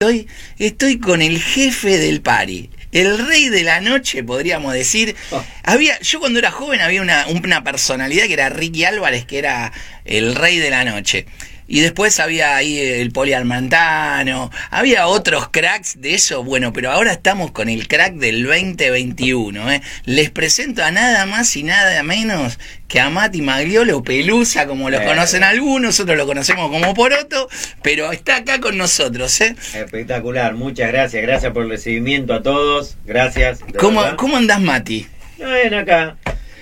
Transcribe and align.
Estoy, 0.00 0.28
estoy 0.60 1.00
con 1.00 1.22
el 1.22 1.42
jefe 1.42 1.98
del 1.98 2.20
pari. 2.20 2.70
El 2.92 3.18
rey 3.26 3.48
de 3.48 3.64
la 3.64 3.80
noche, 3.80 4.22
podríamos 4.22 4.72
decir. 4.72 5.16
Oh. 5.32 5.44
Había, 5.64 5.98
yo 5.98 6.20
cuando 6.20 6.38
era 6.38 6.52
joven 6.52 6.80
había 6.80 7.02
una, 7.02 7.26
una 7.26 7.64
personalidad 7.64 8.26
que 8.26 8.34
era 8.34 8.48
Ricky 8.48 8.84
Álvarez, 8.84 9.24
que 9.24 9.40
era 9.40 9.72
el 10.04 10.36
rey 10.36 10.58
de 10.58 10.70
la 10.70 10.84
noche. 10.84 11.26
Y 11.70 11.80
después 11.80 12.18
había 12.18 12.56
ahí 12.56 12.78
el 12.78 13.12
Poli 13.12 13.34
Almantano, 13.34 14.50
había 14.70 15.06
otros 15.06 15.48
cracks 15.50 16.00
de 16.00 16.14
eso, 16.14 16.42
bueno, 16.42 16.72
pero 16.72 16.90
ahora 16.90 17.12
estamos 17.12 17.50
con 17.50 17.68
el 17.68 17.86
crack 17.88 18.14
del 18.14 18.42
2021. 18.46 19.70
¿eh? 19.70 19.82
Les 20.06 20.30
presento 20.30 20.82
a 20.82 20.90
nada 20.90 21.26
más 21.26 21.54
y 21.56 21.62
nada 21.64 22.02
menos 22.02 22.58
que 22.88 23.00
a 23.00 23.10
Mati 23.10 23.42
Magliolo 23.42 24.02
Pelusa, 24.02 24.66
como 24.66 24.88
lo 24.88 24.98
Eh. 25.00 25.04
conocen 25.04 25.44
algunos, 25.44 26.00
otros 26.00 26.16
lo 26.16 26.26
conocemos 26.26 26.70
como 26.70 26.94
Poroto, 26.94 27.48
pero 27.82 28.12
está 28.12 28.36
acá 28.36 28.60
con 28.60 28.78
nosotros. 28.78 29.38
¿eh? 29.42 29.54
Espectacular, 29.74 30.54
muchas 30.54 30.88
gracias, 30.90 31.22
gracias 31.22 31.52
por 31.52 31.64
el 31.64 31.68
recibimiento 31.70 32.32
a 32.32 32.42
todos, 32.42 32.96
gracias. 33.04 33.58
¿Cómo, 33.78 34.00
verdad. 34.00 34.16
¿Cómo 34.16 34.36
andás, 34.38 34.60
Mati? 34.60 35.06
Ven 35.38 35.74
acá, 35.74 36.16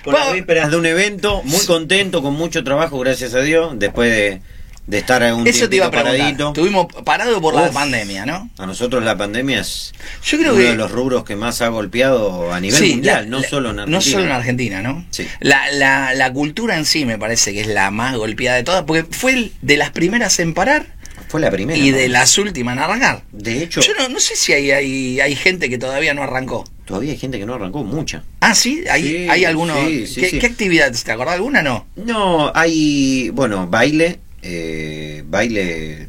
Pa- 0.04 0.12
las 0.12 0.32
vísperas 0.34 0.70
de 0.70 0.76
un 0.76 0.86
evento, 0.86 1.42
muy 1.44 1.64
contento, 1.64 2.22
con 2.22 2.34
mucho 2.34 2.64
trabajo, 2.64 2.98
gracias 2.98 3.34
a 3.34 3.40
Dios, 3.40 3.78
después 3.78 4.10
de, 4.10 4.40
de 4.86 4.98
estar 4.98 5.22
un 5.34 5.46
Eso 5.46 5.68
te 5.68 5.76
iba 5.76 5.86
a 5.86 5.90
paradito. 5.90 6.48
Estuvimos 6.48 6.86
parados 7.04 7.40
por 7.40 7.54
la 7.54 7.70
pandemia, 7.70 8.24
¿no? 8.24 8.50
A 8.58 8.66
nosotros 8.66 9.02
la 9.04 9.16
pandemia 9.16 9.60
es 9.60 9.92
Yo 10.24 10.38
creo 10.38 10.52
uno 10.52 10.62
que... 10.62 10.68
de 10.70 10.76
los 10.76 10.90
rubros 10.92 11.24
que 11.24 11.34
más 11.36 11.60
ha 11.62 11.68
golpeado 11.68 12.52
a 12.52 12.60
nivel 12.60 12.78
Sí, 12.78 12.92
mundial, 12.92 13.24
la- 13.24 13.30
no 13.30 13.40
la- 13.40 13.48
solo 13.48 13.70
en 13.70 13.78
Argentina. 13.80 13.96
No 13.98 14.00
solo 14.00 14.24
en 14.24 14.32
Argentina, 14.32 14.82
¿no? 14.82 15.04
Sí. 15.10 15.26
La, 15.40 15.70
la, 15.72 16.14
la 16.14 16.32
cultura 16.32 16.76
en 16.78 16.84
sí 16.84 17.04
me 17.04 17.18
parece 17.18 17.52
que 17.52 17.60
es 17.62 17.66
la 17.66 17.90
más 17.90 18.16
golpeada 18.16 18.56
de 18.56 18.62
todas, 18.62 18.84
porque 18.84 19.04
fue 19.10 19.50
de 19.60 19.76
las 19.76 19.90
primeras 19.90 20.38
en 20.38 20.54
parar 20.54 20.86
Fue 21.28 21.40
la 21.40 21.50
primera. 21.50 21.76
y 21.78 21.90
¿no? 21.90 21.96
de 21.96 22.08
las 22.08 22.38
últimas 22.38 22.76
en 22.76 22.82
arrancar. 22.82 23.22
De 23.32 23.62
hecho, 23.64 23.80
Yo 23.80 23.92
no, 23.98 24.08
no 24.08 24.20
sé 24.20 24.36
si 24.36 24.52
hay, 24.52 24.70
hay, 24.70 25.20
hay 25.20 25.34
gente 25.34 25.68
que 25.68 25.78
todavía 25.78 26.14
no 26.14 26.22
arrancó. 26.22 26.64
todavía 26.84 27.10
hay 27.12 27.18
gente 27.18 27.38
que 27.40 27.46
no 27.46 27.54
arrancó, 27.54 27.82
mucha. 27.82 28.22
Ah, 28.40 28.54
sí, 28.54 28.84
hay, 28.88 29.02
Sí, 29.02 29.28
hay 29.28 29.44
algunos. 29.44 29.76
sí, 29.88 30.06
sí, 30.06 30.20
¿Qué, 30.20 30.38
qué 30.38 30.46
actividades? 30.46 31.02
¿Te 31.02 31.10
acordás 31.10 31.34
alguna? 31.34 31.60
No. 31.62 31.86
No, 31.96 32.52
hay, 32.54 33.30
bueno, 33.30 33.66
baile, 33.66 34.20
eh, 34.48 35.22
baile 35.26 36.08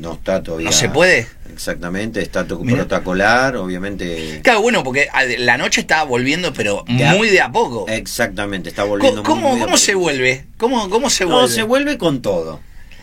no 0.00 0.14
está 0.14 0.42
todavía. 0.42 0.66
¿No 0.66 0.72
se 0.72 0.88
puede? 0.88 1.26
Exactamente, 1.52 2.20
está 2.20 2.44
protocolar, 2.46 3.56
obviamente. 3.56 4.40
Claro, 4.42 4.60
bueno, 4.62 4.82
porque 4.82 5.08
la 5.38 5.56
noche 5.56 5.82
está 5.82 6.02
volviendo, 6.02 6.52
pero 6.52 6.84
muy 6.88 7.28
de 7.28 7.40
a 7.40 7.52
poco. 7.52 7.86
Exactamente, 7.88 8.70
está 8.70 8.82
¿Cómo, 8.82 8.90
volviendo 8.94 9.22
muy, 9.22 9.30
cómo, 9.30 9.54
de 9.54 9.60
cómo 9.60 9.76
se 9.76 9.92
poco. 9.92 10.02
vuelve? 10.04 10.44
¿Cómo, 10.56 10.90
cómo 10.90 11.10
se 11.10 11.24
No, 11.24 11.36
vuelve? 11.36 11.54
se 11.54 11.62
vuelve 11.62 11.98
con 11.98 12.22
todo. 12.22 12.60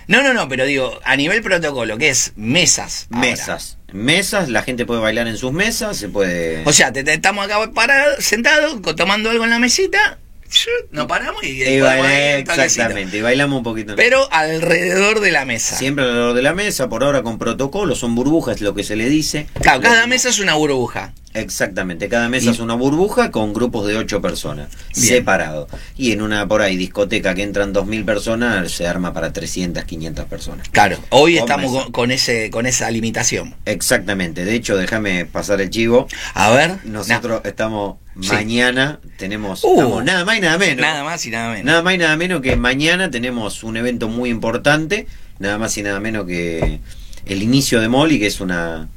No, 0.07 0.21
no, 0.21 0.33
no, 0.33 0.49
pero 0.49 0.65
digo, 0.65 0.99
a 1.05 1.15
nivel 1.15 1.41
protocolo, 1.41 1.97
¿qué 1.97 2.09
es? 2.09 2.33
Mesas. 2.35 3.07
ahora. 3.11 3.27
Mesas. 3.29 3.77
Mesas, 3.93 4.49
la 4.49 4.63
gente 4.63 4.85
puede 4.85 4.99
bailar 4.99 5.27
en 5.27 5.37
sus 5.37 5.53
mesas, 5.53 5.95
se 5.95 6.09
puede. 6.09 6.63
O 6.65 6.73
sea, 6.73 6.91
te, 6.91 7.03
te- 7.05 7.13
estamos 7.13 7.45
acá 7.45 7.71
parados, 7.73 8.23
sentados, 8.23 8.81
tomando 8.97 9.29
algo 9.29 9.45
en 9.45 9.49
la 9.51 9.59
mesita, 9.59 10.17
nos 10.91 11.05
paramos 11.07 11.43
y, 11.43 11.61
Y 11.63 11.81
exactamente, 11.81 13.17
y 13.17 13.21
bailamos 13.21 13.57
un 13.57 13.63
poquito. 13.63 13.95
Pero 13.95 14.27
alrededor 14.31 15.19
de 15.19 15.31
la 15.31 15.45
mesa. 15.45 15.75
Siempre 15.75 16.03
alrededor 16.05 16.33
de 16.35 16.41
la 16.41 16.53
mesa, 16.53 16.89
por 16.89 17.03
ahora 17.03 17.23
con 17.23 17.37
protocolo, 17.37 17.95
son 17.95 18.15
burbujas, 18.15 18.61
lo 18.61 18.73
que 18.73 18.83
se 18.83 18.95
le 18.95 19.09
dice. 19.09 19.47
Claro, 19.61 19.81
cada 19.81 20.07
mesa 20.07 20.29
es 20.29 20.39
una 20.39 20.55
burbuja. 20.55 21.13
Exactamente, 21.33 22.09
cada 22.09 22.27
mesa 22.27 22.47
Y- 22.47 22.49
es 22.49 22.59
una 22.59 22.73
burbuja 22.73 23.31
con 23.31 23.53
grupos 23.53 23.87
de 23.87 23.95
ocho 23.95 24.21
personas, 24.21 24.67
separados. 24.91 25.69
Y 25.95 26.11
en 26.11 26.21
una 26.21 26.45
por 26.47 26.61
ahí 26.61 26.75
discoteca 26.75 27.33
que 27.35 27.43
entran 27.43 27.73
2.000 27.73 28.03
personas, 28.03 28.71
se 28.71 28.85
arma 28.85 29.13
para 29.13 29.31
300, 29.31 29.85
500 29.85 30.25
personas. 30.25 30.67
Claro, 30.69 30.97
hoy 31.09 31.37
estamos 31.37 31.89
con 31.91 32.11
ese, 32.11 32.49
con 32.49 32.65
esa 32.65 32.91
limitación. 32.91 33.55
Exactamente, 33.65 34.43
de 34.43 34.55
hecho, 34.55 34.75
déjame 34.75 35.25
pasar 35.25 35.61
el 35.61 35.69
chivo. 35.69 36.07
A 36.33 36.51
ver, 36.51 36.79
Nosotros 36.83 37.41
estamos 37.45 37.95
Sí. 38.19 38.27
mañana, 38.33 38.99
tenemos 39.17 39.63
Uh, 39.63 39.71
estamos 39.73 40.03
nada 40.03 40.25
más 40.25 40.37
y 40.37 40.41
nada 40.41 40.57
menos. 40.57 40.81
nada 40.81 41.03
más 41.03 41.25
y 41.25 41.29
nada 41.29 41.49
menos. 41.51 41.65
Nada 41.65 41.81
más 41.81 41.93
y 41.93 41.97
nada 41.97 42.17
menos 42.17 42.41
que 42.41 42.55
mañana 42.57 43.09
tenemos 43.09 43.63
un 43.63 43.77
evento 43.77 44.09
muy 44.09 44.29
importante, 44.29 45.07
nada 45.39 45.57
más 45.57 45.77
y 45.77 45.83
nada 45.83 45.99
menos 45.99 46.25
que 46.27 46.79
el 47.25 47.41
inicio 47.43 47.79
de 47.79 47.87
Molly, 47.87 48.19
que 48.19 48.27
es 48.27 48.41
una... 48.41 48.89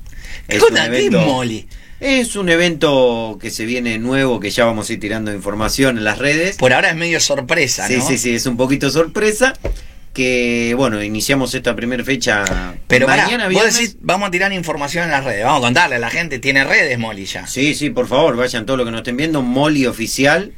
¿Qué 0.48 0.56
es 0.56 0.62
un 0.62 0.76
evento- 0.76 1.20
Molly? 1.20 1.69
Es 2.00 2.34
un 2.36 2.48
evento 2.48 3.38
que 3.41 3.50
se 3.50 3.64
viene 3.64 3.98
nuevo, 3.98 4.41
que 4.41 4.50
ya 4.50 4.64
vamos 4.64 4.91
a 4.91 4.92
ir 4.92 5.00
tirando 5.00 5.32
información 5.32 5.96
en 5.96 6.04
las 6.04 6.19
redes. 6.19 6.56
Por 6.56 6.72
ahora 6.72 6.91
es 6.91 6.96
medio 6.96 7.19
sorpresa, 7.20 7.86
Sí, 7.86 7.96
¿no? 7.98 8.06
sí, 8.06 8.19
sí, 8.19 8.34
es 8.34 8.44
un 8.46 8.56
poquito 8.56 8.91
sorpresa. 8.91 9.54
Que 10.14 10.75
bueno, 10.76 11.02
iniciamos 11.02 11.52
esta 11.54 11.75
primera 11.75 12.04
fecha 12.04 12.44
Pero 12.86 13.06
pará, 13.06 13.25
mañana 13.25 13.44
vos 13.47 13.50
viernes. 13.54 13.75
decís, 13.78 13.97
vamos 14.00 14.28
a 14.28 14.30
tirar 14.30 14.52
información 14.52 15.04
en 15.04 15.10
las 15.10 15.25
redes, 15.25 15.44
vamos 15.44 15.58
a 15.58 15.66
contarle 15.66 15.97
a 15.97 15.98
la 15.98 16.08
gente, 16.08 16.38
tiene 16.38 16.62
redes 16.64 16.97
Molly 17.00 17.26
ya. 17.26 17.47
Sí, 17.48 17.75
sí, 17.75 17.91
por 17.91 18.06
favor, 18.06 18.36
vayan 18.36 18.64
todos 18.64 18.78
los 18.78 18.86
que 18.86 18.92
nos 18.92 19.00
estén 19.00 19.16
viendo. 19.16 19.42
Molly 19.42 19.86
Oficial, 19.86 20.52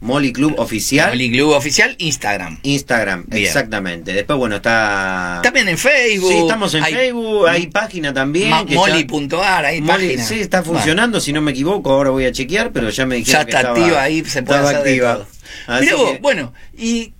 Molly 0.00 0.32
Club 0.32 0.54
Oficial, 0.58 1.10
Molly 1.10 1.30
Club 1.30 1.50
Oficial, 1.50 1.94
Instagram. 1.98 2.58
Instagram, 2.62 3.24
Bien. 3.26 3.44
exactamente. 3.44 4.14
Después, 4.14 4.38
bueno, 4.38 4.56
está. 4.56 5.40
También 5.42 5.68
en 5.68 5.76
Facebook. 5.76 6.32
Sí, 6.32 6.38
estamos 6.38 6.72
en 6.74 6.84
hay 6.84 6.94
Facebook, 6.94 7.46
hay 7.48 7.66
página 7.66 8.14
también. 8.14 8.66
que 8.66 8.74
Molly.ar, 8.74 9.66
hay 9.66 9.82
Molly, 9.82 10.06
página. 10.06 10.24
sí, 10.24 10.40
está 10.40 10.62
funcionando, 10.62 11.20
si 11.20 11.32
no 11.34 11.42
me 11.42 11.50
equivoco, 11.50 11.90
ahora 11.92 12.08
voy 12.08 12.24
a 12.24 12.32
chequear, 12.32 12.72
pero 12.72 12.88
ya 12.88 13.04
me 13.04 13.16
dijeron 13.16 13.40
ya 13.42 13.44
que 13.44 13.50
está 13.50 13.60
estaba- 13.60 13.78
activa 13.78 14.02
ahí, 14.02 14.24
se 14.24 14.42
puede 14.42 14.60
hacer 14.60 14.82
de 14.82 14.90
activa. 14.90 15.14
todo. 15.14 15.26
Así 15.66 15.84
Mirá 15.84 15.96
vos, 15.96 16.10
que- 16.12 16.18
bueno, 16.18 16.52
y 16.76 17.12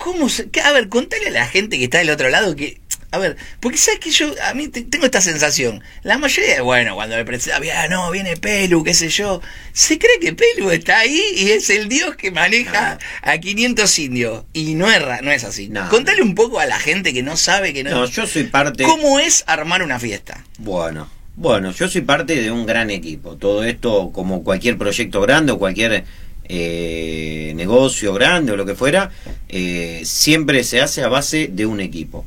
cómo 0.00 0.28
se, 0.28 0.48
a 0.64 0.72
ver, 0.72 0.88
contale 0.88 1.28
a 1.28 1.30
la 1.30 1.46
gente 1.46 1.76
que 1.78 1.84
está 1.84 1.98
del 1.98 2.10
otro 2.10 2.28
lado 2.30 2.56
que 2.56 2.80
a 3.12 3.18
ver, 3.18 3.36
porque 3.58 3.76
sabes 3.76 3.98
que 3.98 4.10
yo 4.12 4.32
a 4.48 4.54
mí 4.54 4.68
te- 4.68 4.82
tengo 4.82 5.04
esta 5.04 5.20
sensación. 5.20 5.82
La 6.04 6.16
mayoría, 6.16 6.62
bueno, 6.62 6.94
cuando 6.94 7.16
le 7.16 7.24
presenta, 7.24 7.58
"Ah, 7.76 7.88
no, 7.88 8.08
viene 8.12 8.36
Pelu, 8.36 8.84
qué 8.84 8.94
sé 8.94 9.08
yo, 9.08 9.42
se 9.72 9.98
cree 9.98 10.20
que 10.20 10.32
Pelu 10.32 10.70
está 10.70 11.00
ahí 11.00 11.20
y 11.36 11.50
es 11.50 11.70
el 11.70 11.88
dios 11.88 12.14
que 12.14 12.30
maneja 12.30 12.98
a 13.22 13.38
500 13.38 13.98
indios 13.98 14.44
y 14.52 14.74
no 14.74 14.88
es 14.88 15.02
ra- 15.02 15.22
no 15.22 15.32
es 15.32 15.42
así. 15.42 15.68
No. 15.68 15.88
Contale 15.88 16.22
un 16.22 16.36
poco 16.36 16.60
a 16.60 16.66
la 16.66 16.78
gente 16.78 17.12
que 17.12 17.24
no 17.24 17.36
sabe 17.36 17.74
que 17.74 17.82
no, 17.82 17.90
No, 17.90 18.04
yo 18.06 18.28
soy 18.28 18.44
parte. 18.44 18.84
cómo 18.84 19.18
es 19.18 19.42
armar 19.48 19.82
una 19.82 19.98
fiesta. 19.98 20.44
Bueno, 20.58 21.10
bueno, 21.34 21.72
yo 21.72 21.88
soy 21.88 22.02
parte 22.02 22.36
de 22.40 22.52
un 22.52 22.64
gran 22.64 22.90
equipo. 22.90 23.36
Todo 23.36 23.64
esto, 23.64 24.12
como 24.12 24.44
cualquier 24.44 24.78
proyecto 24.78 25.20
grande 25.20 25.50
o 25.50 25.58
cualquier 25.58 26.04
eh, 26.52 27.52
negocio 27.54 28.12
grande 28.12 28.50
o 28.50 28.56
lo 28.56 28.66
que 28.66 28.74
fuera, 28.74 29.10
eh, 29.48 30.02
siempre 30.04 30.64
se 30.64 30.80
hace 30.80 31.04
a 31.04 31.08
base 31.08 31.48
de 31.52 31.64
un 31.64 31.80
equipo. 31.80 32.26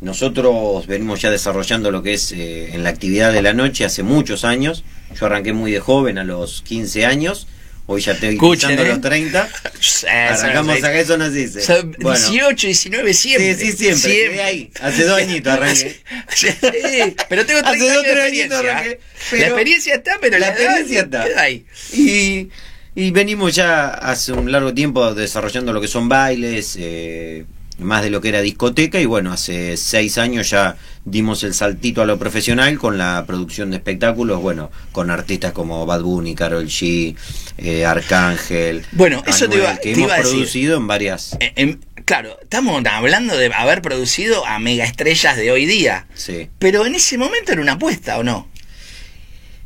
Nosotros 0.00 0.88
venimos 0.88 1.20
ya 1.20 1.30
desarrollando 1.30 1.92
lo 1.92 2.02
que 2.02 2.14
es 2.14 2.32
eh, 2.32 2.70
en 2.74 2.82
la 2.82 2.88
actividad 2.90 3.32
de 3.32 3.42
la 3.42 3.52
noche 3.52 3.84
hace 3.84 4.02
muchos 4.02 4.44
años. 4.44 4.82
Yo 5.18 5.26
arranqué 5.26 5.52
muy 5.52 5.70
de 5.70 5.78
joven, 5.78 6.18
a 6.18 6.24
los 6.24 6.62
15 6.62 7.06
años. 7.06 7.46
Hoy 7.86 8.00
ya 8.00 8.12
estoy 8.12 8.36
pisando 8.38 8.84
los 8.84 9.00
30. 9.00 9.48
Arrancamos 10.08 10.76
Eso 10.76 10.82
no 10.82 10.88
a 10.88 10.94
eso 10.94 11.16
nos 11.16 11.32
dice. 11.32 11.82
Bueno. 11.98 12.18
18, 12.28 12.66
19, 12.66 13.14
siempre. 13.14 13.54
Sí, 13.54 13.66
sí, 13.66 13.76
siempre. 13.76 14.10
Quedé 14.10 14.42
ahí. 14.42 14.70
Hace 14.80 15.04
dos 15.04 15.18
añitos 15.18 15.52
arranqué. 15.52 16.00
Sí, 16.34 16.48
pero 17.28 17.46
tengo 17.46 17.62
30 17.62 17.70
Hace 17.70 17.94
dos, 17.94 18.02
tres 18.04 18.24
añitos 18.24 18.58
arranqué, 18.58 19.00
la 19.32 19.46
experiencia 19.46 19.94
está, 19.94 20.18
pero 20.20 20.38
la, 20.38 20.46
la 20.46 20.52
experiencia 20.52 21.00
edad 21.00 21.28
está. 21.28 21.42
ahí. 21.42 21.64
Y, 21.92 22.48
y 23.06 23.10
venimos 23.12 23.54
ya 23.54 23.88
hace 23.88 24.32
un 24.32 24.50
largo 24.52 24.74
tiempo 24.74 25.14
desarrollando 25.14 25.72
lo 25.72 25.80
que 25.80 25.88
son 25.88 26.08
bailes, 26.08 26.76
eh, 26.78 27.44
más 27.78 28.02
de 28.02 28.10
lo 28.10 28.20
que 28.20 28.28
era 28.28 28.42
discoteca, 28.42 29.00
y 29.00 29.06
bueno, 29.06 29.32
hace 29.32 29.76
seis 29.78 30.18
años 30.18 30.50
ya 30.50 30.76
dimos 31.06 31.42
el 31.44 31.54
saltito 31.54 32.02
a 32.02 32.06
lo 32.06 32.18
profesional 32.18 32.78
con 32.78 32.98
la 32.98 33.24
producción 33.26 33.70
de 33.70 33.78
espectáculos, 33.78 34.40
bueno, 34.42 34.70
con 34.92 35.10
artistas 35.10 35.52
como 35.52 35.86
Bad 35.86 36.02
Bunny, 36.02 36.34
Karol 36.34 36.66
G, 36.66 37.16
eh, 37.56 37.86
Arcángel. 37.86 38.84
Bueno, 38.92 39.22
eso 39.26 39.48
te 39.48 39.56
iba- 39.56 39.76
que 39.76 39.82
te 39.82 39.92
hemos 39.92 40.04
iba 40.04 40.14
a 40.14 40.18
decir. 40.18 40.32
producido 40.32 40.76
en 40.76 40.86
varias. 40.86 41.38
Claro, 42.04 42.36
estamos 42.42 42.82
hablando 42.84 43.36
de 43.36 43.52
haber 43.54 43.82
producido 43.82 44.44
a 44.44 44.58
mega 44.58 44.84
estrellas 44.84 45.36
de 45.36 45.50
hoy 45.50 45.64
día. 45.64 46.06
Sí. 46.14 46.48
Pero 46.58 46.84
en 46.84 46.96
ese 46.96 47.16
momento 47.16 47.52
era 47.52 47.62
una 47.62 47.72
apuesta, 47.72 48.18
¿o 48.18 48.24
no? 48.24 48.48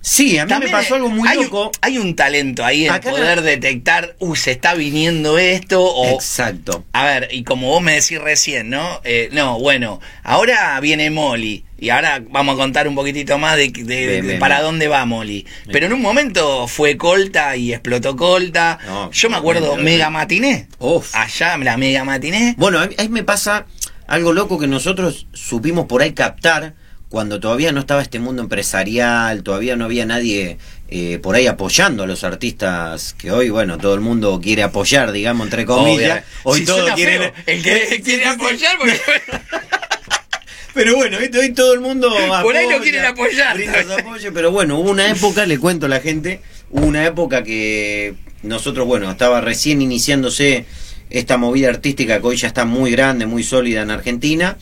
Sí, 0.07 0.37
a 0.39 0.45
mí 0.45 0.51
También 0.51 0.71
me 0.71 0.77
pasó 0.77 0.97
algo 0.97 1.09
muy 1.09 1.27
hay 1.27 1.43
loco. 1.45 1.73
hay 1.81 1.97
un 1.97 2.15
talento 2.15 2.63
ahí 2.63 2.87
en 2.87 3.01
poder 3.01 3.37
la- 3.39 3.43
detectar, 3.43 4.15
uh, 4.19 4.37
se 4.37 4.51
está 4.51 4.75
viniendo 4.75 5.39
esto, 5.39 5.83
o 5.83 6.15
Exacto. 6.15 6.85
A 6.93 7.07
ver, 7.07 7.29
y 7.33 7.43
como 7.43 7.69
vos 7.69 7.81
me 7.83 7.95
decís 7.95 8.21
recién, 8.21 8.69
¿no? 8.69 9.01
Eh, 9.05 9.31
no, 9.33 9.59
bueno, 9.59 10.01
ahora 10.23 10.79
viene 10.81 11.11
Molly. 11.11 11.65
Y 11.79 11.89
ahora 11.91 12.23
vamos 12.31 12.55
a 12.55 12.59
contar 12.59 12.87
un 12.87 12.95
poquitito 12.95 13.39
más 13.39 13.57
de, 13.57 13.69
de- 13.69 13.83
de 13.85 14.07
Bien, 14.07 14.27
bien, 14.27 14.39
para 14.39 14.57
bien. 14.57 14.67
dónde 14.67 14.89
va 14.89 15.05
Molly. 15.07 15.47
Pero 15.73 15.87
en 15.87 15.95
un 15.95 16.03
momento 16.03 16.69
fue 16.69 16.97
Colta 16.99 17.57
y 17.57 17.73
explotó 17.73 18.15
Colta. 18.15 18.79
No, 18.87 19.11
Yo 19.11 19.31
me 19.31 19.37
acuerdo 19.39 19.77
Mega 19.77 20.11
Matiné. 20.11 20.69
Uf. 20.81 21.15
Allá, 21.15 21.57
la 21.59 21.77
Mega 21.79 22.05
Matiné. 22.05 22.55
Bueno, 22.59 22.79
a 22.81 22.87
mí- 22.87 22.95
me 23.09 23.23
pasa 23.25 23.67
algo 24.07 24.35
loco 24.35 24.59
que 24.59 24.67
nosotros 24.67 25.27
supimos 25.33 25.87
por 25.87 26.03
ahí 26.03 26.13
captar 26.13 26.75
cuando 27.09 27.41
todavía 27.41 27.73
no 27.73 27.81
estaba 27.81 28.03
este 28.03 28.19
mundo 28.19 28.43
empresarial, 28.43 29.43
todavía 29.43 29.77
no 29.77 29.85
había 29.85 30.05
nadie 30.07 30.59
eh, 30.89 31.19
por 31.23 31.37
ahí 31.37 31.47
apoyando 31.47 32.03
a 32.03 32.07
los 32.07 32.25
artistas 32.25 33.15
que 33.15 33.31
hoy, 33.31 33.51
bueno, 33.51 33.79
todo 33.79 33.95
el 33.95 34.01
mundo 34.01 34.41
quiere 34.43 34.63
apoyar, 34.63 35.13
digamos, 35.13 35.47
entre 35.47 35.65
comillas. 35.65 36.25
Hoy 36.43 36.65
quieren... 36.95 37.33
feo. 37.33 37.33
El 37.47 37.63
que 37.63 38.03
quiere 38.03 38.27
apoyar 38.27 38.79
porque... 38.79 39.01
Pero 40.75 40.97
bueno, 40.97 41.19
hoy 41.19 41.53
todo 41.53 41.73
el 41.73 41.81
mundo. 41.81 42.11
Por 42.43 42.57
ahí 42.57 42.69
lo 42.69 42.77
apoya, 42.77 42.83
quieren 42.83 43.05
apoyar. 43.05 44.33
pero 44.33 44.51
bueno, 44.51 44.81
hubo 44.81 44.91
una 44.91 45.09
época, 45.09 45.47
le 45.47 45.57
cuento 45.59 45.87
a 45.87 45.89
la 45.89 46.01
gente, 46.01 46.41
hubo 46.69 46.85
una 46.85 47.07
época 47.07 47.45
que 47.45 48.15
nosotros, 48.43 48.85
bueno, 48.85 49.09
estaba 49.09 49.41
recién 49.41 49.81
iniciándose 49.81 50.67
esta 51.11 51.37
movida 51.37 51.69
artística 51.69 52.21
que 52.21 52.27
hoy 52.27 52.37
ya 52.37 52.49
está 52.49 52.65
muy 52.65 52.91
grande, 52.91 53.25
muy 53.27 53.45
sólida 53.45 53.83
en 53.83 53.93
Argentina. 53.93 54.59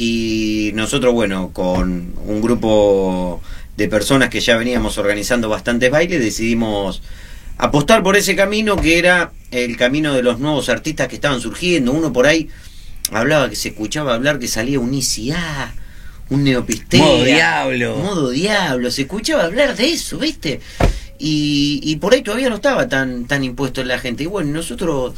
Y 0.00 0.70
nosotros, 0.74 1.12
bueno, 1.12 1.50
con 1.52 2.14
un 2.24 2.40
grupo 2.40 3.42
de 3.76 3.88
personas 3.88 4.28
que 4.28 4.38
ya 4.38 4.56
veníamos 4.56 4.96
organizando 4.96 5.48
bastantes 5.48 5.90
bailes, 5.90 6.20
decidimos 6.20 7.02
apostar 7.56 8.04
por 8.04 8.16
ese 8.16 8.36
camino 8.36 8.76
que 8.76 9.00
era 9.00 9.32
el 9.50 9.76
camino 9.76 10.14
de 10.14 10.22
los 10.22 10.38
nuevos 10.38 10.68
artistas 10.68 11.08
que 11.08 11.16
estaban 11.16 11.40
surgiendo. 11.40 11.90
Uno 11.90 12.12
por 12.12 12.28
ahí 12.28 12.48
hablaba 13.10 13.50
que 13.50 13.56
se 13.56 13.70
escuchaba 13.70 14.14
hablar 14.14 14.38
que 14.38 14.46
salía 14.46 14.78
un 14.78 14.94
ICA, 14.94 15.74
un 16.30 16.44
Neopistea. 16.44 17.00
Modo 17.00 17.24
Diablo. 17.24 17.96
Modo 17.96 18.30
Diablo. 18.30 18.92
Se 18.92 19.02
escuchaba 19.02 19.46
hablar 19.46 19.74
de 19.74 19.90
eso, 19.90 20.16
¿viste? 20.18 20.60
Y, 21.18 21.80
y 21.82 21.96
por 21.96 22.14
ahí 22.14 22.22
todavía 22.22 22.50
no 22.50 22.54
estaba 22.54 22.88
tan, 22.88 23.24
tan 23.24 23.42
impuesto 23.42 23.80
en 23.80 23.88
la 23.88 23.98
gente. 23.98 24.22
Y 24.22 24.26
bueno, 24.26 24.52
nosotros 24.52 25.14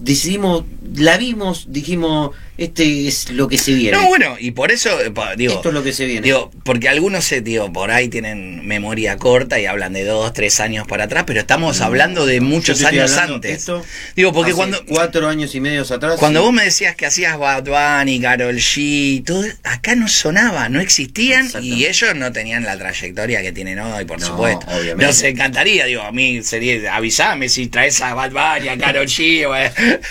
decidimos, 0.00 0.64
la 0.94 1.16
vimos, 1.16 1.66
dijimos, 1.68 2.32
este 2.58 3.08
es 3.08 3.30
lo 3.30 3.48
que 3.48 3.58
se 3.58 3.72
viene. 3.74 3.96
No, 3.96 4.06
bueno, 4.08 4.36
y 4.38 4.50
por 4.52 4.70
eso, 4.72 4.90
eh, 5.00 5.12
digo, 5.36 5.54
Esto 5.54 5.68
es 5.70 5.74
lo 5.74 5.82
que 5.82 5.92
se 5.92 6.04
viene. 6.06 6.20
Digo, 6.22 6.50
porque 6.64 6.88
algunos 6.88 7.24
se, 7.24 7.40
digo, 7.40 7.72
por 7.72 7.90
ahí 7.90 8.08
tienen 8.08 8.66
memoria 8.66 9.16
corta 9.16 9.58
y 9.58 9.66
hablan 9.66 9.92
de 9.94 10.04
dos, 10.04 10.32
tres 10.32 10.60
años 10.60 10.86
para 10.86 11.04
atrás, 11.04 11.24
pero 11.26 11.40
estamos 11.40 11.80
hablando 11.80 12.26
de 12.26 12.40
muchos 12.40 12.82
años 12.84 13.16
antes. 13.16 13.58
esto 13.58 13.84
Digo, 14.14 14.32
porque 14.32 14.50
hace 14.50 14.56
cuando, 14.56 14.84
Cuatro 14.86 15.28
años 15.28 15.54
y 15.54 15.60
medio 15.60 15.82
atrás. 15.82 16.16
cuando 16.18 16.40
sí. 16.40 16.44
vos 16.44 16.52
me 16.54 16.64
decías 16.64 16.94
que 16.94 17.06
hacías 17.06 17.38
Bad 17.38 17.64
Bunny, 17.64 18.20
Karol 18.20 18.56
G, 18.56 19.24
todo, 19.24 19.44
acá 19.64 19.94
no 19.96 20.08
sonaba, 20.08 20.68
no 20.68 20.80
existían 20.80 21.48
y 21.62 21.86
ellos 21.86 22.14
no 22.14 22.32
tenían 22.32 22.64
la 22.64 22.76
trayectoria 22.76 23.42
que 23.42 23.52
tienen 23.52 23.78
hoy, 23.78 24.04
por 24.04 24.20
No, 24.20 24.26
supuesto. 24.26 24.66
obviamente. 24.68 25.06
Nos 25.06 25.22
encantaría, 25.22 25.86
digo, 25.86 26.02
a 26.02 26.12
mí 26.12 26.42
sería, 26.42 26.94
avisame 26.94 27.48
si 27.48 27.66
traes 27.68 28.00
a 28.02 28.14
Bad 28.14 28.30
Bunny, 28.32 28.68
a 28.68 28.76
Karol 28.78 29.06
G, 29.06 29.46
o 29.46 29.52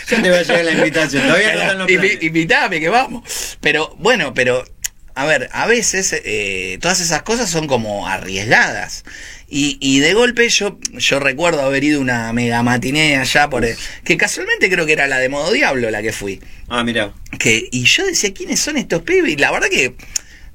Ya 0.09 0.21
te 0.21 0.29
va 0.29 0.37
a 0.37 0.41
llegar 0.41 0.65
la 0.65 0.71
invitación. 0.71 1.23
Todavía 1.23 1.53
no 1.53 1.61
están 1.61 1.77
los 1.77 1.87
planes. 1.87 2.30
Invitame, 2.35 2.79
que 2.79 2.89
vamos. 2.89 3.57
Pero 3.61 3.95
bueno, 3.99 4.33
pero 4.33 4.63
a 5.13 5.25
ver, 5.25 5.49
a 5.51 5.67
veces 5.67 6.13
eh, 6.23 6.77
todas 6.81 7.01
esas 7.01 7.23
cosas 7.23 7.49
son 7.49 7.67
como 7.67 8.07
arriesgadas. 8.07 9.03
Y, 9.49 9.77
y 9.81 9.99
de 9.99 10.13
golpe 10.13 10.47
yo, 10.47 10.79
yo 10.93 11.19
recuerdo 11.19 11.61
haber 11.61 11.83
ido 11.83 11.99
una 11.99 12.31
mega 12.31 12.63
matiné 12.63 13.17
allá 13.17 13.49
por 13.49 13.65
el- 13.65 13.75
que 14.05 14.15
casualmente 14.15 14.69
creo 14.69 14.85
que 14.85 14.93
era 14.93 15.07
la 15.07 15.19
de 15.19 15.27
Modo 15.27 15.51
Diablo 15.51 15.91
la 15.91 16.01
que 16.01 16.13
fui. 16.13 16.39
Ah, 16.69 16.85
mira. 16.85 17.11
Que, 17.37 17.67
y 17.69 17.83
yo 17.83 18.05
decía, 18.05 18.33
¿quiénes 18.33 18.61
son 18.61 18.77
estos 18.77 19.01
pibes? 19.01 19.33
Y 19.33 19.35
la 19.35 19.51
verdad 19.51 19.67
que, 19.69 19.95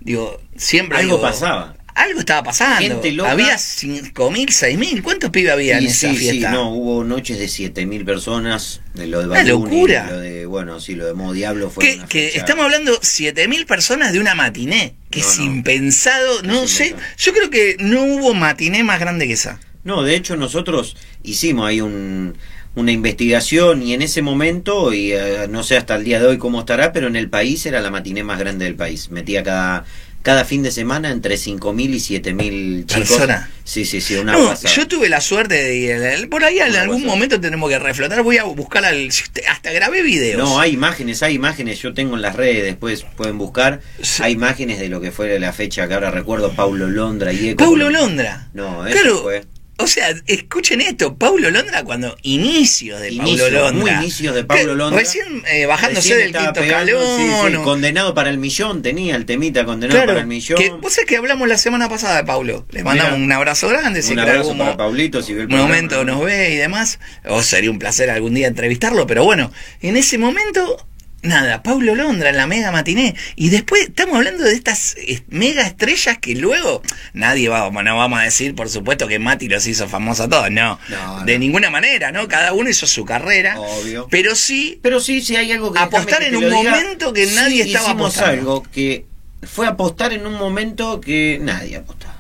digo, 0.00 0.40
siempre. 0.56 0.96
Algo 0.96 1.17
digo, 1.17 1.20
pasaba. 1.28 1.75
Algo 1.96 2.20
estaba 2.20 2.43
pasando. 2.43 3.00
Había 3.26 3.56
5.000, 3.56 4.12
6.000. 4.48 5.02
¿Cuántos 5.02 5.31
pibes 5.31 5.50
había 5.52 5.78
en 5.78 5.87
esa 5.87 6.10
sí, 6.10 6.16
sí, 6.16 6.31
fiesta? 6.31 6.50
no, 6.50 6.70
hubo 6.75 7.04
noches 7.04 7.38
de 7.38 7.48
7000 7.48 8.04
personas, 8.04 8.82
de 8.94 9.06
lo 9.06 9.26
de 9.26 9.44
locura. 9.44 10.06
Lo 10.10 10.19
de, 10.20 10.44
bueno, 10.44 10.78
sí, 10.78 10.94
lo 10.94 11.06
de 11.06 11.14
Modo 11.14 11.32
Diablo 11.32 11.70
fue 11.70 11.82
que, 11.84 11.94
una 11.96 12.06
que 12.06 12.26
fecha- 12.28 12.38
estamos 12.40 12.64
hablando 12.66 12.98
7000 13.00 13.64
personas 13.64 14.12
de 14.12 14.20
una 14.20 14.34
matiné, 14.34 14.94
que 15.10 15.20
No, 15.20 15.26
es 15.26 15.38
no. 15.38 15.44
impensado, 15.46 16.43
no 16.43 16.64
Es 16.64 16.70
sé, 16.70 16.94
yo 17.16 17.32
creo 17.32 17.48
que 17.48 17.76
no 17.81 18.02
hubo 18.02 18.34
matiné 18.34 18.84
más 18.84 19.00
grande 19.00 19.26
que 19.26 19.32
esa. 19.32 19.58
No, 19.82 20.02
de 20.02 20.16
hecho 20.16 20.37
nosotros 20.37 20.96
hicimos 21.22 21.66
ahí 21.66 21.81
un, 21.81 22.37
una 22.75 22.92
investigación 22.92 23.82
y 23.82 23.94
en 23.94 24.02
ese 24.02 24.20
momento, 24.20 24.92
y 24.92 25.12
eh, 25.12 25.46
no 25.49 25.62
sé 25.62 25.76
hasta 25.78 25.94
el 25.96 26.04
día 26.04 26.20
de 26.20 26.26
hoy 26.26 26.37
cómo 26.38 26.60
estará, 26.60 26.92
pero 26.92 27.06
en 27.06 27.16
el 27.16 27.31
país 27.31 27.64
era 27.64 27.81
la 27.81 27.90
matiné 27.90 28.22
más 28.22 28.38
grande 28.38 28.66
del 28.66 28.75
país. 28.75 29.10
Metía 29.10 29.42
cada, 29.42 29.87
cada 30.26 30.44
fin 30.44 30.64
de 30.64 30.73
semana 30.73 31.12
entre 31.12 31.37
5.000 31.37 31.81
y 31.94 31.99
7.000 32.20 32.87
chicos. 32.87 33.08
Personas. 33.11 33.49
Sí, 33.62 33.84
sí, 33.84 34.00
sí, 34.00 34.17
una 34.17 34.32
No, 34.32 34.52
yo 34.61 34.88
tuve 34.88 35.08
la 35.08 35.20
suerte 35.20 35.55
de 35.55 35.76
ir, 35.76 36.28
por 36.28 36.43
ahí 36.43 36.58
en 36.58 36.70
Una 36.70 36.81
algún 36.82 36.96
pasada. 36.96 37.14
momento 37.14 37.40
tenemos 37.40 37.70
que 37.70 37.78
reflotar, 37.78 38.23
voy 38.25 38.38
a 38.38 38.43
buscar 38.44 38.84
al, 38.84 39.08
hasta 39.49 39.70
grabé 39.73 40.02
videos. 40.02 40.37
No, 40.38 40.58
hay 40.58 40.73
imágenes, 40.73 41.23
hay 41.23 41.34
imágenes, 41.34 41.81
yo 41.81 41.94
tengo 41.94 42.17
en 42.17 42.23
las 42.23 42.34
redes, 42.34 42.64
después 42.64 43.06
pueden 43.17 43.38
buscar, 43.38 43.81
Sí. 44.02 44.25
hay 44.25 44.32
imágenes 44.32 44.81
de 44.81 44.88
lo 44.88 45.00
que 45.00 45.12
fue 45.12 45.38
la 45.38 45.52
fecha 45.52 45.87
que 45.87 45.94
ahora 45.94 46.11
recuerdo, 46.11 46.52
Paulo 46.55 46.88
Londra 46.88 47.32
y 47.32 47.50
Eco. 47.50 47.62
Paulo 47.64 47.88
Londra. 47.88 48.49
No, 48.52 48.84
eso 48.84 48.99
Claro, 49.00 49.23
fue. 49.23 49.44
O 49.78 49.87
sea, 49.87 50.08
escuchen 50.26 50.81
esto, 50.81 51.17
Paulo 51.19 51.50
Londra 51.50 51.84
cuando 51.84 52.17
inicios 52.23 52.99
de 53.00 53.11
Inicio, 53.11 53.44
Paulo 53.44 53.61
Londra. 53.61 53.73
muy 53.96 54.05
inicios 54.05 54.34
de 54.34 54.43
Paulo 54.44 54.75
Londra. 54.75 54.99
Recién 55.00 55.43
eh, 55.50 55.67
bajándose 55.67 56.14
Recién 56.14 56.32
del 56.32 56.43
quinto 56.43 56.61
pegando, 56.61 57.17
sí, 57.19 57.23
sí, 57.50 57.56
o- 57.56 57.62
condenado 57.62 58.14
para 58.14 58.31
el 58.31 58.38
millón, 58.38 58.81
tenía 58.81 59.17
el 59.17 59.26
temita 59.26 59.67
condenado 59.67 59.99
Claro, 59.99 60.12
para 60.12 60.20
el 60.23 60.26
millón. 60.26 60.58
que, 60.58 60.70
vos 60.70 60.94
sabés 60.94 61.06
que 61.06 61.17
hablamos 61.19 61.46
la 61.46 61.58
semana 61.58 61.88
pasada 61.90 62.17
de 62.17 62.25
Paulo. 62.25 62.67
Le 62.70 62.82
mandamos 62.84 63.19
un 63.19 63.31
abrazo 63.31 63.69
grande. 63.69 64.00
si 64.00 64.14
Un 64.14 64.20
abrazo 64.20 64.40
algún 64.40 64.58
para 64.58 64.76
Paulito, 64.78 65.20
si 65.23 65.34
ve 65.34 65.40
el 65.40 65.44
un 65.46 65.50
programa, 65.50 65.69
momento 65.75 66.05
¿no? 66.05 66.14
nos 66.14 66.25
ve 66.25 66.55
y 66.55 66.56
demás. 66.56 66.99
O 67.26 67.43
sería 67.43 67.70
un 67.70 67.78
placer 67.78 68.08
algún 68.08 68.32
día 68.32 68.46
entrevistarlo, 68.46 69.06
pero 69.06 69.25
bueno, 69.25 69.52
en 69.82 69.96
ese 69.99 70.17
momento, 70.17 70.87
nada, 71.26 71.62
Paulo 71.62 71.94
Londra 71.94 72.31
en 72.31 72.37
la 72.37 72.46
mega 72.46 72.70
matiné. 72.70 73.14
Y 73.34 73.50
después 73.50 73.82
estamos 73.88 74.17
hablando 74.17 74.44
de 74.44 74.52
estas 74.55 74.96
eh, 74.96 75.23
mega 75.28 75.67
estrellas 75.67 76.19
que 76.19 76.34
luego 76.34 76.82
nadie 77.12 77.49
va, 77.49 77.70
no 77.70 77.96
vamos 77.96 78.19
a 78.20 78.23
decir, 78.23 78.55
por 78.55 78.69
supuesto, 78.69 79.08
que 79.08 79.19
Mati 79.19 79.49
los 79.49 79.67
hizo 79.67 79.88
famosos 79.88 80.26
a 80.26 80.28
todos. 80.28 80.50
No, 80.50 80.78
No, 80.88 81.25
de 81.25 81.38
ninguna 81.38 81.70
manera, 81.70 82.12
¿no? 82.12 82.28
Cada 82.28 82.52
uno 82.52 82.70
hizo 82.70 82.87
su 82.87 83.05
carrera. 83.05 83.58
Obvio. 83.61 84.08
Pero 84.11 84.34
sí, 84.34 84.78
Pero 84.82 85.00
sí, 85.00 85.20
sí 85.20 85.37
hay 85.37 85.52
algo 85.52 85.73
que 85.73 85.78
Apostar 85.78 86.23
en 86.23 86.37
un 86.37 86.50
momento 86.50 87.12
que 87.12 87.26
nadie 87.26 87.64
Sí, 87.64 87.70
estaba 87.73 87.90
apostando. 87.90 88.31
algo 88.32 88.62
que 88.73 89.05
fue 89.43 89.67
apostar 89.67 90.12
en 90.12 90.26
un 90.26 90.34
momento 90.34 91.00
que 91.00 91.38
nadie 91.40 91.76
apostaba. 91.76 92.17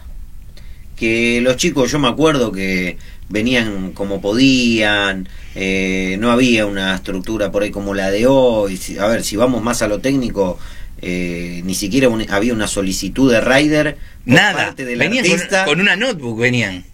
Que 0.96 1.40
los 1.42 1.56
chicos, 1.56 1.90
yo 1.90 1.98
me 1.98 2.08
acuerdo 2.08 2.52
que 2.52 2.96
venían 3.28 3.92
como 3.92 4.20
podían, 4.20 5.28
eh, 5.58 6.16
no 6.20 6.30
había 6.30 6.66
una 6.66 6.94
estructura 6.94 7.50
por 7.50 7.62
ahí 7.62 7.70
como 7.70 7.94
la 7.94 8.10
de 8.10 8.26
hoy. 8.26 8.76
Si- 8.76 8.98
A 8.98 9.06
ver, 9.06 9.24
si 9.24 9.36
vamos 9.36 9.62
más 9.62 9.80
a 9.80 9.88
lo 9.88 10.00
técnico, 10.00 10.58
eh, 11.00 11.62
ni 11.64 11.74
siquiera 11.74 12.08
un- 12.10 12.30
había 12.30 12.52
una 12.52 12.66
solicitud 12.68 13.32
de 13.32 13.40
rider 13.40 13.96
nada. 14.26 14.66
parte 14.66 14.84
del 14.84 14.98
Venían 14.98 15.24
con, 15.64 15.80
una 15.80 15.96
notebook, 15.96 16.38
venían. 16.40 16.84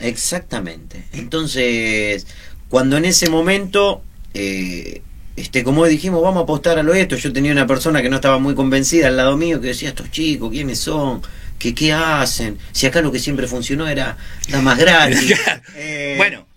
Exactamente. 0.00 1.04
Entonces, 1.12 2.26
cuando 2.68 2.96
en 2.96 3.04
ese 3.04 3.30
momento, 3.30 4.02
eh, 4.34 5.02
este, 5.36 5.62
como 5.62 5.86
dijimos, 5.86 6.20
vamos 6.22 6.40
a 6.40 6.42
apostar 6.42 6.76
a 6.78 6.82
lo 6.82 6.94
esto, 6.94 7.14
yo 7.16 7.32
tenía 7.32 7.52
una 7.52 7.66
persona 7.68 8.02
que 8.02 8.08
no 8.10 8.16
estaba 8.16 8.38
muy 8.40 8.54
convencida 8.56 9.06
al 9.08 9.16
lado 9.16 9.36
mío 9.36 9.60
que 9.60 9.68
decía, 9.68 9.90
estos 9.90 10.10
chicos, 10.10 10.50
¿quiénes 10.50 10.80
son? 10.80 11.22
¿Qué, 11.58 11.72
qué 11.74 11.92
hacen? 11.92 12.58
Si 12.72 12.86
acá 12.86 13.00
lo 13.00 13.12
que 13.12 13.18
siempre 13.20 13.46
funcionó 13.46 13.86
era 13.86 14.16
la 14.50 14.60
más 14.60 14.76
gratis. 14.78 15.34
Eh, 15.76 16.14
Bueno. 16.16 16.47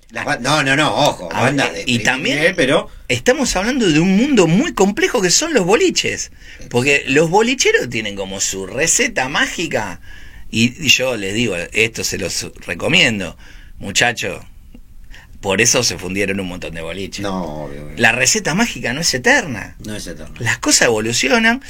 No, 0.42 0.64
no, 0.64 0.76
no, 0.76 0.94
ojo, 0.96 1.30
A 1.32 1.42
bandas 1.42 1.72
ver, 1.74 1.86
de 1.86 1.92
y 1.92 2.00
también- 2.00 2.38
nivel, 2.38 2.56
pero 2.56 2.90
Estamos 3.08 3.56
hablando 3.58 3.90
de 3.90 4.00
un 4.00 4.16
mundo 4.16 4.48
muy 4.48 4.74
complejo 4.74 5.22
que 5.22 5.30
son 5.32 5.54
los 5.54 5.66
boliches. 5.66 6.32
Porque 6.70 7.04
los 7.08 7.30
bolicheros 7.30 7.90
tienen 7.90 8.16
como 8.16 8.40
su 8.40 8.66
receta 8.68 9.28
mágica. 9.28 10.00
Y, 10.50 10.86
y 10.86 10.88
yo 10.90 11.18
les 11.18 11.34
digo, 11.34 11.56
esto 11.74 12.04
se 12.06 12.18
los 12.18 12.50
recomiendo. 12.66 13.38
Muchachos, 13.80 14.42
por 15.42 15.60
eso 15.60 15.84
se 15.84 15.98
fundieron 15.98 16.40
un 16.40 16.48
montón 16.48 16.74
de 16.74 16.82
boliches. 16.82 17.22
no, 17.22 17.44
obvio, 17.66 17.86
obvio. 17.86 17.96
La 17.98 18.12
receta 18.12 18.54
mágica 18.54 18.94
no 18.94 19.02
es 19.02 19.14
eterna. 19.14 19.76
no 19.86 19.96
es 19.96 20.08
eterno. 20.08 20.36
Las 20.40 20.58
cosas 20.60 20.84
evolucionan. 20.88 21.62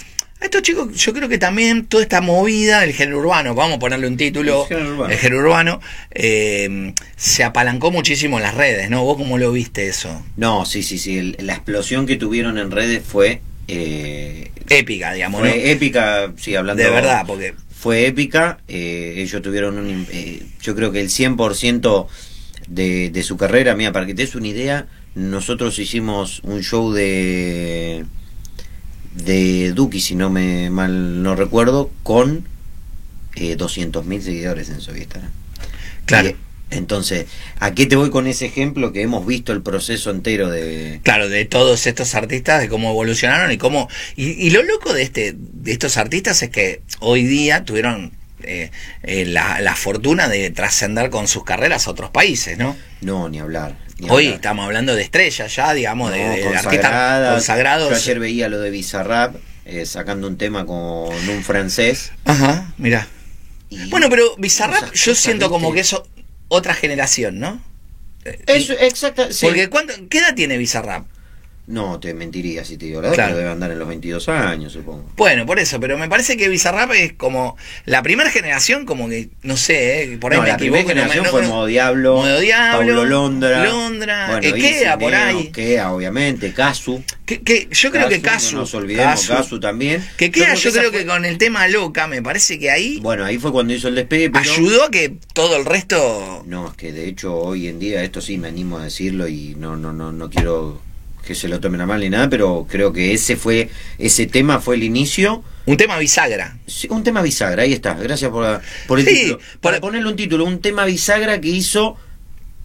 A 0.42 0.46
estos 0.46 0.64
chicos, 0.64 0.94
yo 0.96 1.14
creo 1.14 1.30
que 1.30 1.38
también 1.38 1.86
toda 1.86 2.02
esta 2.02 2.20
movida 2.20 2.82
del 2.82 2.94
género 2.94 3.20
urbano, 3.20 3.54
vamos 3.54 3.76
a 3.78 3.80
ponerle 3.80 4.08
un 4.08 4.18
título, 4.18 4.64
El 4.64 4.68
género 4.70 4.94
urbano. 4.96 5.14
el 5.14 5.20
género 5.20 5.42
urbano, 5.42 5.80
eh, 6.10 6.94
se 7.16 7.44
apalancó 7.44 7.92
muchísimo 7.92 8.38
en 8.38 8.44
las 8.44 8.56
redes, 8.56 8.90
¿no? 8.90 9.04
¿Vos 9.04 9.18
cómo 9.18 9.38
lo 9.38 9.52
viste 9.52 9.88
eso? 9.88 10.24
No, 10.38 10.66
sí, 10.66 10.82
sí, 10.82 10.98
sí, 10.98 11.20
el- 11.20 11.38
la 11.42 11.54
explosión 11.54 12.08
que 12.08 12.16
tuvieron 12.16 12.58
en 12.58 12.72
redes 12.72 13.04
fue... 13.06 13.42
eh, 13.68 14.50
Épica, 14.70 15.14
digamos, 15.14 15.42
fue 15.42 15.50
¿no? 15.50 15.56
épica, 15.56 16.34
sí, 16.38 16.56
hablando 16.56 16.82
De 16.82 16.90
verdad, 16.90 17.24
porque 17.28 17.54
fue 17.78 18.08
épica. 18.08 18.58
eh, 18.68 19.14
ellos 19.18 19.42
tuvieron 19.44 19.78
un. 19.78 19.90
im- 19.90 20.08
eh, 20.12 20.42
yo 20.62 20.76
creo 20.76 20.92
que 20.92 21.02
el 21.02 21.10
100% 21.10 22.08
de, 22.68 23.10
de 23.12 23.24
su 23.24 23.38
carrera, 23.38 23.76
mira, 23.76 23.92
para 23.92 24.06
que 24.08 24.16
te 24.16 24.24
des 24.24 24.34
una 24.36 24.48
idea, 24.48 24.88
nosotros 25.14 25.78
hicimos 25.78 26.40
un 26.44 26.64
show 26.64 26.92
de. 26.94 28.06
De 29.16 29.74
Duki, 29.74 30.00
si 30.00 30.16
no 30.16 30.30
me 30.30 30.70
mal 30.70 31.24
no 31.24 31.36
recuerdo, 31.36 31.92
con 32.04 32.46
eh, 33.36 33.58
200.000 33.58 34.22
seguidores 34.22 34.70
en 34.70 34.82
su 34.82 34.96
Instagram. 34.96 35.32
Claro. 36.06 36.30
Y, 36.30 36.36
entonces, 36.72 37.26
¿a 37.60 37.74
qué 37.74 37.86
te 37.86 37.98
voy 37.98 38.10
con 38.10 38.28
ese 38.28 38.46
ejemplo 38.46 38.94
que 38.94 39.02
hemos 39.02 39.26
visto 39.26 39.52
el 39.52 39.62
proceso 39.62 40.10
entero 40.10 40.50
de. 40.50 41.02
Claro, 41.04 41.28
de 41.28 41.44
todos 41.44 41.86
estos 41.86 42.16
artistas, 42.16 42.62
de 42.62 42.70
cómo 42.70 42.92
evolucionaron 42.92 43.52
y 43.52 43.58
cómo... 43.58 43.90
Y, 44.16 44.32
y 44.32 44.52
lo 44.52 44.64
loco 44.64 44.94
de, 44.94 45.04
este, 45.04 45.36
de 45.36 45.72
estos 45.72 45.98
artistas 45.98 46.42
es 46.42 46.50
que 46.50 46.82
hoy 47.00 47.26
día 47.26 47.66
tuvieron 47.66 48.14
eh, 48.46 48.72
eh, 49.04 49.26
la, 49.26 49.62
la 49.62 49.76
fortuna 49.76 50.28
de 50.28 50.50
trascender 50.52 51.10
con 51.10 51.28
sus 51.28 51.44
carreras 51.44 51.88
a 51.88 51.92
otros 51.92 52.10
países, 52.12 52.58
¿no? 52.58 52.76
No, 53.02 53.30
ni 53.30 53.40
hablar. 53.40 53.76
ni 53.98 54.10
Hoy 54.10 54.26
hablar. 54.26 54.36
estamos 54.36 54.66
hablando 54.66 54.96
de 54.96 55.04
estrellas 55.04 55.56
ya, 55.56 55.74
digamos, 55.74 56.12
de, 56.12 56.24
No, 56.26 56.34
de 56.52 56.58
artistas 56.58 57.34
consagrados. 57.34 57.90
Yo 57.90 57.96
ayer 57.96 58.20
veía 58.20 58.50
lo 58.50 58.60
de 58.60 58.70
Bizarrap 58.70 59.36
eh, 59.66 59.86
sacando 59.86 60.28
un 60.28 60.38
tema 60.38 60.66
con 60.66 60.78
un 61.30 61.44
francés. 61.44 62.12
Ajá, 62.26 62.74
mirá. 62.78 63.08
y 63.70 63.90
Bueno, 63.90 64.10
pero 64.10 64.36
Bizarrap 64.38 64.94
yo 64.94 65.16
siento 65.16 65.50
como 65.50 65.74
que 65.74 65.82
eso 65.82 66.08
otra 66.48 66.74
generación, 66.74 67.40
¿no? 67.40 67.62
Eso, 68.46 68.74
exacta, 68.74 69.32
sí. 69.32 69.46
Porque 69.46 69.70
¿cuánto, 69.70 69.94
¿qué 70.10 70.20
edad 70.20 70.36
tiene 70.36 70.58
Bizarrap? 70.58 71.06
No, 71.68 72.00
te 72.00 72.14
mentiría 72.14 72.66
si 72.66 72.76
te 72.78 72.88
digo 72.88 73.02
la 73.02 73.10
verdad, 73.12 73.26
Claro. 73.26 73.38
debe 73.38 73.50
andar 73.50 73.72
en 73.72 73.80
los 73.80 73.88
22 73.88 74.28
años, 74.30 74.74
supongo. 74.74 75.06
Bueno, 75.16 75.46
por 75.46 75.58
eso, 75.60 75.80
pero 75.80 75.98
me 75.98 76.10
parece 76.10 76.36
que 76.36 76.50
Bizarrap 76.50 76.92
es 76.94 77.14
como 77.14 77.56
la 77.86 78.02
primera 78.04 78.30
generación, 78.32 78.86
como 78.86 79.08
que, 79.08 79.30
no 79.44 79.56
sé, 79.56 80.04
eh, 80.04 80.18
por 80.18 80.34
ahí 80.34 80.38
no, 80.40 80.44
me 80.44 80.50
la 80.50 80.58
primera 80.58 80.82
equivoco. 80.82 80.96
no 80.96 81.02
me- 81.06 81.10
generación 81.14 81.24
no- 81.26 81.32
fue 81.32 81.42
no- 81.44 81.48
Modo 81.50 81.66
Diablo, 81.68 82.16
Modo 82.18 82.40
Diablo, 82.40 82.78
Pablo 82.80 83.06
Londra, 83.06 83.64
Londra, 83.66 84.28
bueno, 84.28 85.00
por 85.00 85.14
ahí. 85.16 85.40
Ekea, 85.48 85.92
obviamente, 85.94 86.52
Casu. 86.54 87.04
Que, 87.26 87.42
que 87.42 87.70
yo 87.72 87.92
creo 87.92 88.10
que 88.10 88.18
no 88.18 88.24
Casu, 88.24 88.58
nos 88.58 88.74
olvidemos, 88.74 89.28
Casu, 89.28 89.60
también. 89.60 90.06
que 90.18 90.30
queda, 90.32 90.56
yo 90.56 90.72
creo 90.74 90.90
fue- 90.92 91.00
que 91.02 91.06
con 91.06 91.24
el 91.24 91.38
tema 91.38 91.68
loca, 91.70 92.08
me 92.08 92.22
parece 92.22 92.60
que 92.60 92.70
ahí 92.70 93.00
Bueno, 93.02 93.24
ahí 93.24 93.38
fue 93.38 93.52
cuando 93.54 93.74
hizo 93.74 93.88
el 93.88 93.96
despegue, 93.96 94.30
pero... 94.30 94.52
ayudó 94.52 94.84
a 94.86 94.92
que 94.92 95.14
todo 95.34 95.56
el 95.56 95.64
resto. 95.66 96.44
No, 96.48 96.68
es 96.70 96.74
que 96.74 96.92
de 96.92 97.08
hecho 97.08 97.34
hoy 97.38 97.68
en 97.68 97.80
día, 97.80 98.04
esto 98.04 98.20
sí 98.20 98.38
me 98.38 98.50
animo 98.50 98.78
a 98.80 98.84
decirlo 98.84 99.28
y 99.28 99.56
no, 99.58 99.78
no, 99.78 99.94
no, 99.94 100.12
no 100.12 100.30
quiero 100.30 100.82
que 101.26 101.36
se 101.36 101.48
lo 101.48 101.60
tomen 101.60 101.82
a 101.82 101.86
mal 101.86 102.00
ni 102.02 102.10
nada, 102.10 102.30
pero 102.30 102.66
creo 102.70 102.92
que 102.92 103.14
ese 103.14 103.36
fue, 103.36 103.70
ese 103.98 104.26
tema 104.28 104.60
fue 104.60 104.76
el 104.76 104.84
inicio. 104.84 105.44
Un 105.66 105.78
tema 105.78 105.98
bisagra. 105.98 106.58
Sí, 106.68 106.88
Un 106.90 107.04
tema 107.04 107.22
bisagra, 107.22 107.64
ahí 107.64 107.74
está, 107.74 107.94
gracias 107.94 108.32
por, 108.32 108.62
por 108.88 109.00
el 109.00 109.06
Sí, 109.06 109.14
título. 109.14 109.40
Para 109.60 109.80
ponerle 109.80 110.10
un 110.10 110.16
título, 110.16 110.46
un 110.46 110.60
tema 110.60 110.86
bisagra 110.86 111.40
que 111.40 111.50
hizo 111.50 111.98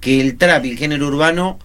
que 0.00 0.20
el 0.20 0.36
trap 0.36 0.64
y 0.64 0.70
el 0.70 0.78
género 0.78 1.06
urbano 1.08 1.58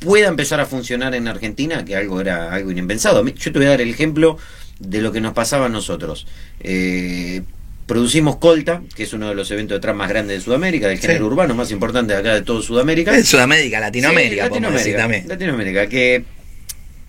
pueda 0.00 0.28
empezar 0.28 0.60
a 0.60 0.66
funcionar 0.66 1.14
en 1.14 1.28
Argentina, 1.28 1.84
que 1.84 1.96
algo 1.96 2.20
era 2.20 2.52
algo 2.52 2.70
inimpensado. 2.70 3.26
Yo 3.26 3.52
te 3.52 3.58
voy 3.58 3.66
a 3.66 3.70
dar 3.70 3.80
el 3.80 3.90
ejemplo 3.90 4.38
de 4.78 5.02
lo 5.02 5.12
que 5.12 5.20
nos 5.20 5.34
pasaba 5.34 5.66
a 5.66 5.68
nosotros. 5.68 6.26
Eh, 6.60 7.42
producimos 7.90 8.36
Colta, 8.36 8.82
que 8.94 9.02
es 9.02 9.12
uno 9.14 9.30
de 9.30 9.34
los 9.34 9.50
eventos 9.50 9.74
de 9.74 9.80
trap 9.80 9.96
más 9.96 10.08
grandes 10.08 10.38
de 10.38 10.44
Sudamérica, 10.44 10.86
del 10.86 11.00
Sí. 11.00 11.08
género 11.08 11.26
urbano 11.26 11.56
más 11.56 11.72
importante 11.72 12.12
de 12.12 12.20
acá 12.20 12.34
de 12.34 12.42
todo 12.42 12.62
Sudamérica. 12.62 13.16
En 13.16 13.24
Sudamérica, 13.24 13.80
Latinoamérica, 13.80 14.48
Sí, 14.48 14.60
decir 14.60 14.96
también. 14.96 15.26
Latinoamérica, 15.26 15.88
que 15.88 16.22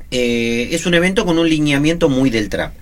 eh, 0.10 0.70
es 0.72 0.88
un 0.88 0.96
evento 0.96 1.24
con 1.24 1.38
un 1.38 1.48
lineamiento 1.48 2.10
muy 2.10 2.32
del 2.32 2.50
trap, 2.50 2.74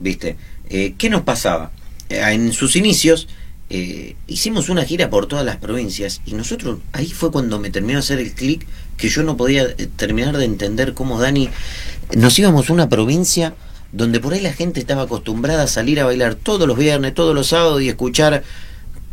¿viste? 0.00 0.34
Eh, 0.68 0.94
¿Qué 0.98 1.08
nos 1.08 1.22
pasaba? 1.22 1.70
Eh, 2.08 2.20
en 2.32 2.52
sus 2.52 2.74
inicios 2.74 3.28
eh, 3.70 4.16
hicimos 4.26 4.68
una 4.68 4.84
gira 4.84 5.08
por 5.08 5.26
todas 5.26 5.44
las 5.46 5.58
provincias 5.58 6.22
y 6.26 6.34
nosotros, 6.34 6.80
ahí 6.92 7.06
fue 7.06 7.30
cuando 7.30 7.60
me 7.60 7.70
terminó 7.70 8.00
de 8.00 8.00
hacer 8.00 8.18
el 8.18 8.32
clic 8.32 8.66
que 8.96 9.08
yo 9.08 9.22
no 9.22 9.36
podía 9.36 9.76
terminar 9.94 10.36
de 10.36 10.44
entender 10.44 10.92
cómo 10.92 11.20
Dani, 11.20 11.50
nos 12.16 12.36
íbamos 12.36 12.68
a 12.68 12.72
una 12.72 12.88
provincia 12.88 13.54
donde 13.94 14.20
por 14.20 14.34
ahí 14.34 14.40
la 14.40 14.52
gente 14.52 14.80
estaba 14.80 15.02
acostumbrada 15.02 15.62
a 15.62 15.66
salir 15.66 16.00
a 16.00 16.04
bailar 16.04 16.34
todos 16.34 16.66
los 16.66 16.76
viernes, 16.76 17.14
todos 17.14 17.34
los 17.34 17.46
sábados 17.48 17.80
y 17.80 17.88
escuchar 17.88 18.42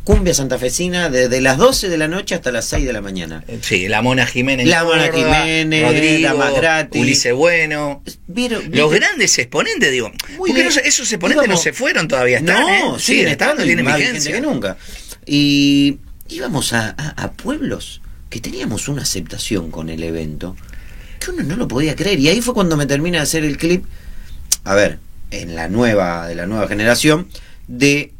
cumbia 0.04 0.34
santafesina 0.34 1.10
desde 1.10 1.40
las 1.42 1.60
12 1.60 1.88
de 1.88 1.98
la 2.00 2.08
noche 2.08 2.34
hasta 2.34 2.52
las 2.52 2.66
6 2.66 2.86
de 2.88 2.92
la 2.94 3.02
mañana. 3.02 3.44
Sí, 3.62 3.88
la 3.88 4.02
Mona 4.02 4.26
Jiménez. 4.26 4.68
La 4.68 4.84
Mona 4.84 5.12
Jiménez, 5.12 5.84
Rodrigo, 5.86 6.34
la. 6.62 6.90
Ulises 6.94 7.34
Bueno. 7.36 8.02
¿Vieron- 8.28 8.64
Los 8.72 8.92
grandes 8.92 9.38
exponentes, 9.38 9.92
digo. 9.92 10.12
Porque 10.38 10.64
no 10.64 10.70
esos 10.70 11.12
exponentes 11.12 11.46
Íbamos- 11.46 11.48
no 11.50 11.58
se 11.58 11.74
fueron 11.74 12.08
todavía. 12.08 12.40
Están, 12.40 12.62
no, 12.62 12.96
¿eh? 12.98 13.00
siguen 13.00 13.28
estando, 13.28 13.64
tienen 13.64 13.86
más 13.86 13.98
vigencia. 13.98 14.32
que 14.34 14.42
nunca. 14.42 14.78
Y 15.26 16.00
íbamos 16.30 16.74
a, 16.74 16.96
a- 16.98 17.24
a 17.24 17.32
pueblos 17.34 18.02
que 18.32 18.40
teníamos 18.40 18.88
una 18.88 19.04
aceptación 19.04 19.70
con 19.70 19.90
el 19.90 20.02
evento 20.04 20.56
que 21.20 21.30
uno 21.30 21.44
no 21.44 21.56
lo 21.56 21.68
podía 21.68 21.96
creer. 21.96 22.20
Y 22.20 22.30
ahí 22.30 22.42
fue 22.42 22.56
cuando 22.56 22.76
me 22.76 22.88
termina 22.88 23.20
de 23.20 23.24
hacer 23.24 23.44
el 23.46 23.58
clip, 23.58 23.86
a 24.64 24.76
ver, 24.76 25.00
en 25.32 25.56
la 25.56 25.70
nueva, 25.70 26.28
de 26.28 26.36
la 26.36 26.46
nueva 26.46 26.68
generación, 26.68 27.28
de 27.68 28.14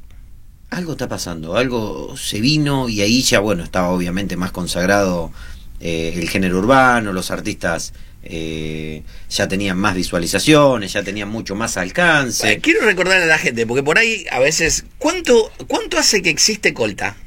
algo 0.70 0.94
está 0.94 1.10
pasando, 1.10 1.58
algo 1.58 2.16
se 2.18 2.40
vino 2.40 2.88
y 2.88 3.02
ahí 3.02 3.22
ya, 3.22 3.40
bueno, 3.40 3.64
estaba 3.64 3.90
obviamente 3.90 4.38
más 4.38 4.52
consagrado 4.52 5.32
eh, 5.80 6.14
el 6.16 6.30
género 6.30 6.60
urbano, 6.60 7.12
los 7.12 7.32
artistas 7.32 7.94
eh, 8.24 9.02
ya 9.30 9.48
tenían 9.48 9.78
más 9.78 9.96
visualizaciones, 9.96 10.94
ya 10.94 11.04
tenían 11.04 11.30
mucho 11.30 11.56
más 11.56 11.78
alcance. 11.78 12.54
Eh, 12.54 12.60
Quiero 12.62 12.86
recordar 12.86 13.22
a 13.22 13.26
la 13.26 13.38
gente, 13.38 13.66
porque 13.66 13.84
por 13.84 13.98
ahí 13.98 14.26
a 14.32 14.40
veces. 14.40 14.86
¿Cuánto, 14.98 15.52
cuánto 15.68 15.98
hace 15.98 16.22
que 16.22 16.30
existe 16.30 16.74
Colta? 16.74 17.18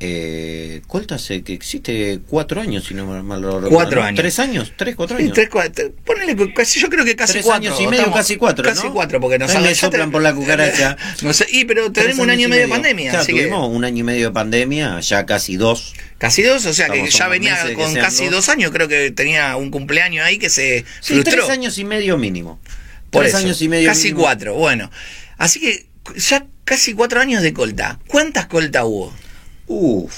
Eh, 0.00 0.80
Colta 0.86 1.16
hace 1.16 1.42
que 1.42 1.52
existe 1.52 2.20
cuatro 2.28 2.60
años, 2.60 2.84
si 2.86 2.94
no 2.94 3.04
mal 3.24 3.40
lo 3.40 3.48
recuerdo. 3.60 3.70
Cuatro 3.74 4.00
¿no? 4.00 4.06
años. 4.06 4.20
¿Tres 4.20 4.38
años? 4.38 4.72
¿Tres, 4.76 4.94
cuatro 4.94 5.16
Sí, 5.16 5.24
años? 5.24 5.34
tres, 5.34 5.48
cuatro, 5.50 5.90
ponele 6.04 6.36
que 6.36 6.52
casi, 6.54 6.78
yo 6.78 6.88
creo 6.88 7.04
que 7.04 7.16
casi 7.16 7.32
Tres 7.32 7.44
cuatro. 7.44 7.68
años 7.70 7.80
y 7.80 7.86
medio, 7.88 8.12
casi 8.12 8.36
cuatro, 8.36 8.64
Casi 8.64 8.86
¿no? 8.86 8.92
cuatro, 8.94 9.20
porque 9.20 9.40
nos 9.40 9.50
soplan 9.76 10.12
por 10.12 10.22
la 10.22 10.32
cucaracha. 10.34 10.96
No 11.22 11.32
sé, 11.32 11.46
y 11.50 11.64
pero 11.64 11.90
tenemos 11.90 12.20
un 12.20 12.30
año 12.30 12.46
y 12.46 12.50
medio 12.50 12.62
de 12.64 12.68
pandemia, 12.68 13.10
Claro, 13.10 13.22
así 13.24 13.32
que 13.32 13.40
tuvimos 13.40 13.68
un 13.74 13.84
año 13.84 13.98
y 13.98 14.02
medio 14.04 14.26
de 14.28 14.32
pandemia, 14.32 15.00
ya 15.00 15.26
casi 15.26 15.56
dos. 15.56 15.94
casi 16.18 16.42
dos, 16.42 16.64
o 16.66 16.72
sea 16.72 16.86
que 16.86 16.92
Estamos 17.00 17.14
ya 17.18 17.28
venía 17.28 17.66
que 17.66 17.74
con 17.74 17.92
casi 17.94 18.26
dos. 18.26 18.34
dos 18.34 18.48
años, 18.50 18.70
creo 18.70 18.86
que 18.86 19.10
tenía 19.10 19.56
un 19.56 19.72
cumpleaños 19.72 20.24
ahí 20.24 20.38
que 20.38 20.48
se 20.48 20.84
Sí, 21.00 21.14
frustró. 21.14 21.32
tres 21.32 21.50
años 21.50 21.76
y 21.78 21.84
medio 21.84 22.16
mínimo. 22.18 22.60
Por 23.10 23.22
tres 23.22 23.34
eso, 23.34 23.44
años 23.44 23.60
y 23.62 23.68
medio 23.68 23.88
Casi 23.88 24.04
mínimo. 24.08 24.20
cuatro, 24.22 24.54
bueno. 24.54 24.92
Así 25.38 25.58
que 25.58 25.86
ya 26.16 26.46
casi 26.64 26.92
cuatro 26.94 27.20
años 27.20 27.42
de 27.42 27.52
colta. 27.52 27.98
¿Cuántas 28.06 28.46
coltas 28.46 28.84
hubo? 28.84 29.12
Uf. 29.68 30.12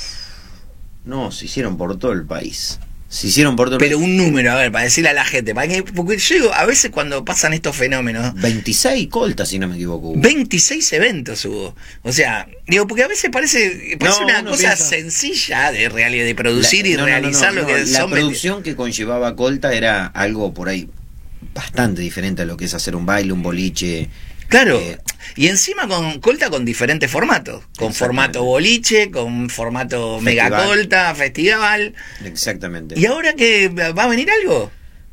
No, 1.04 1.32
se 1.32 1.46
hicieron 1.46 1.76
por 1.76 1.98
todo 1.98 2.12
el 2.12 2.24
país. 2.24 2.78
Se 3.08 3.26
hicieron 3.26 3.56
por 3.56 3.66
todo 3.66 3.76
el 3.76 3.80
Pero 3.80 3.98
un 3.98 4.16
número, 4.16 4.52
a 4.52 4.54
ver, 4.54 4.70
para 4.70 4.84
decirle 4.84 5.10
a 5.10 5.12
la 5.12 5.24
gente. 5.24 5.52
Para 5.52 5.66
que, 5.66 5.82
porque 5.82 6.16
yo 6.16 6.34
digo, 6.36 6.54
a 6.54 6.64
veces 6.64 6.92
cuando 6.92 7.24
pasan 7.24 7.52
estos 7.54 7.74
fenómenos, 7.74 8.34
26 8.34 9.08
coltas, 9.08 9.48
si 9.48 9.58
no 9.58 9.66
me 9.66 9.74
equivoco. 9.74 10.10
hubo. 10.10 10.20
26 10.20 10.92
eventos 10.92 11.44
hubo. 11.44 11.74
O 12.02 12.12
sea, 12.12 12.46
digo, 12.68 12.86
porque 12.86 13.02
a 13.02 13.08
veces 13.08 13.28
parece, 13.32 13.96
parece 13.98 14.20
No, 14.20 14.26
una 14.26 14.44
cosa 14.44 14.74
piensa- 14.76 14.76
sencilla 14.88 15.72
de, 15.72 15.88
real, 15.88 16.12
de 16.12 16.34
producir 16.36 16.84
La- 16.86 16.90
y 16.92 16.96
no, 16.98 17.04
realizar 17.06 17.52
no, 17.52 17.62
lo 17.62 17.66
que 17.66 17.78
La 17.86 18.00
son. 18.00 18.10
producción 18.12 18.62
que 18.62 18.76
conllevaba 18.76 19.34
Colta 19.34 19.72
era 19.72 20.06
algo 20.06 20.54
por 20.54 20.68
ahí 20.68 20.88
bastante 21.52 22.02
diferente 22.02 22.42
a 22.42 22.44
lo 22.44 22.56
que 22.56 22.66
es 22.66 22.74
hacer 22.74 22.94
un 22.94 23.06
baile, 23.06 23.32
un 23.32 23.42
boliche. 23.42 24.08
Claro. 24.50 24.78
Eh, 24.78 24.98
y 25.36 25.46
encima 25.48 25.88
con 25.88 26.20
colta 26.20 26.50
con 26.50 26.64
diferentes 26.64 27.10
formatos. 27.10 27.64
Con 27.78 27.94
formato 27.94 28.42
boliche, 28.44 29.10
con 29.10 29.48
formato 29.48 30.20
mega 30.20 30.44
Festival. 30.48 30.66
colta, 30.66 31.14
festival. 31.14 31.94
Exactamente. 32.24 32.98
¿Y 32.98 33.06
ahora 33.06 33.32
que 33.34 33.68
va 33.68 34.02
a 34.04 34.08
venir 34.08 34.28
algo? 34.30 34.70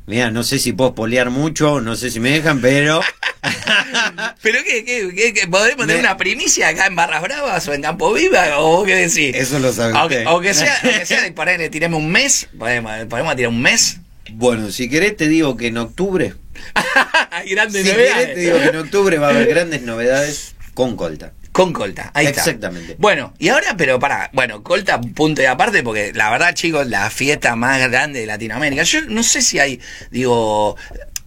Mira, 0.07 0.31
no 0.31 0.43
sé 0.43 0.57
si 0.59 0.73
puedo 0.73 0.95
polear 0.95 1.29
mucho, 1.29 1.81
no 1.81 1.95
sé 1.95 2.09
si 2.11 2.19
me 2.19 2.31
dejan, 2.31 2.61
pero. 2.61 3.01
¿Pero 4.41 4.59
qué? 4.63 4.83
qué, 4.85 5.09
qué- 5.15 5.33
qué? 5.33 5.47
¿Podemos 5.47 5.85
tener 5.85 5.97
Me- 5.97 6.07
una 6.07 6.17
primicia 6.17 6.69
acá 6.69 6.87
en 6.87 6.95
Barras 6.95 7.21
Bravas 7.21 7.67
o 7.67 7.73
en 7.73 7.81
Campo 7.81 8.13
Viva? 8.13 8.59
¿O 8.59 8.77
vos 8.77 8.85
qué 8.87 8.95
decís? 8.95 9.35
Eso 9.35 9.59
lo 9.59 9.71
sabe 9.73 9.93
Aunque, 9.97 10.23
aunque 10.25 10.53
sea, 10.53 10.75
aunque 10.83 11.05
sea 11.05 11.33
por 11.35 11.47
ahí 11.49 11.57
le 11.57 11.69
tiremos 11.69 11.99
un 11.99 12.09
mes, 12.11 12.47
podemos, 12.57 12.91
podemos 13.09 13.35
tirar 13.35 13.49
un 13.49 13.61
mes. 13.61 13.97
Bueno, 14.31 14.71
si 14.71 14.89
querés 14.89 15.15
te 15.15 15.27
digo 15.27 15.55
que 15.57 15.67
en 15.67 15.77
octubre. 15.77 16.33
Hay 17.31 17.49
grandes 17.49 17.85
Si 17.85 17.91
novedades. 17.91 18.33
te 18.33 18.39
digo 18.39 18.57
que 18.59 18.65
en 18.65 18.75
octubre 18.77 19.17
va 19.17 19.27
a 19.27 19.29
haber 19.31 19.47
grandes 19.47 19.81
novedades 19.83 20.55
con 20.73 20.95
Colta. 20.95 21.33
Con 21.51 21.73
Colta, 21.73 22.11
ahí 22.13 22.27
está. 22.27 22.41
Exactamente. 22.41 22.95
Bueno, 22.99 23.33
y 23.39 23.49
ahora, 23.49 23.75
pero 23.75 23.99
para, 23.99 24.29
bueno, 24.33 24.61
Colta, 24.61 25.01
punto 25.01 25.41
y 25.41 25.45
aparte, 25.45 25.81
porque 25.81 26.13
la 26.13 26.29
verdad, 26.29 26.53
chicos, 26.53 26.85
la 26.87 27.09
fiesta 27.09 27.55
más 27.55 27.89
grande 27.89 28.19
de 28.19 28.25
Latinoamérica. 28.27 28.83
Yo 28.83 29.01
no 29.07 29.23
sé 29.23 29.41
si 29.41 29.57
hay, 29.57 29.81
digo, 30.11 30.77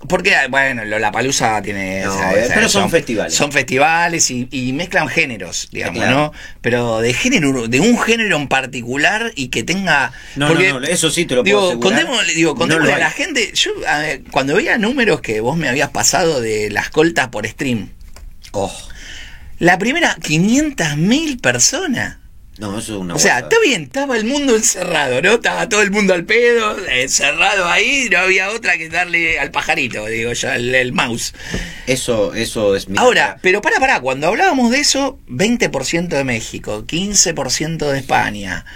porque, 0.08 0.34
bueno, 0.48 0.84
la 0.84 1.12
palusa 1.12 1.60
tiene. 1.62 2.02
No, 2.04 2.20
eh, 2.32 2.48
pero 2.54 2.68
son 2.68 2.88
festivales. 2.90 3.34
Son 3.34 3.52
festivales 3.52 4.30
y, 4.30 4.48
y 4.50 4.72
mezclan 4.72 5.08
géneros, 5.08 5.68
digamos, 5.70 5.98
Claro. 5.98 6.16
¿no? 6.16 6.32
Pero 6.62 7.00
de 7.00 7.12
género, 7.12 7.68
de 7.68 7.80
un 7.80 7.98
género 7.98 8.36
en 8.36 8.48
particular 8.48 9.30
y 9.36 9.48
que 9.48 9.62
tenga. 9.62 10.12
No, 10.36 10.48
porque, 10.48 10.72
no, 10.72 10.80
no, 10.80 10.86
eso 10.86 11.10
sí 11.10 11.26
te 11.26 11.34
lo 11.34 11.42
digo, 11.42 11.60
puedo. 11.60 11.80
Contémosle, 11.80 12.32
digo, 12.34 12.54
contémosle 12.54 12.94
a 12.94 12.98
la 12.98 13.10
gente. 13.10 13.52
Yo, 13.54 13.72
a 13.86 13.98
ver, 13.98 14.22
cuando 14.30 14.54
veía 14.56 14.78
números 14.78 15.20
que 15.20 15.40
vos 15.40 15.56
me 15.56 15.68
habías 15.68 15.90
pasado 15.90 16.40
de 16.40 16.70
las 16.70 16.88
coltas 16.90 17.28
por 17.28 17.46
stream. 17.46 17.90
Oh, 18.52 18.74
La 19.58 19.78
primera, 19.78 20.16
500 20.22 20.96
mil 20.96 21.38
personas. 21.38 22.16
No, 22.60 22.78
eso 22.78 22.94
es 22.94 23.00
una 23.00 23.14
O 23.14 23.18
sea, 23.18 23.38
está 23.38 23.56
bien, 23.64 23.84
estaba 23.84 24.18
el 24.18 24.26
mundo 24.26 24.54
encerrado, 24.54 25.22
¿no? 25.22 25.32
Estaba 25.32 25.66
todo 25.66 25.80
el 25.80 25.90
mundo 25.90 26.12
al 26.12 26.26
pedo, 26.26 26.76
encerrado 26.88 27.66
ahí, 27.66 28.08
no 28.10 28.18
había 28.18 28.50
otra 28.50 28.76
que 28.76 28.90
darle 28.90 29.38
al 29.38 29.50
pajarito, 29.50 30.04
digo 30.04 30.34
yo, 30.34 30.52
el, 30.52 30.74
el 30.74 30.92
mouse. 30.92 31.32
Eso, 31.86 32.34
eso 32.34 32.76
es 32.76 32.86
mi. 32.86 32.98
Ahora, 32.98 33.38
pero 33.40 33.62
para, 33.62 33.80
para, 33.80 34.00
cuando 34.00 34.26
hablábamos 34.26 34.70
de 34.70 34.80
eso, 34.80 35.18
20% 35.28 36.08
de 36.08 36.24
México, 36.24 36.84
15% 36.86 37.90
de 37.90 37.98
España. 37.98 38.66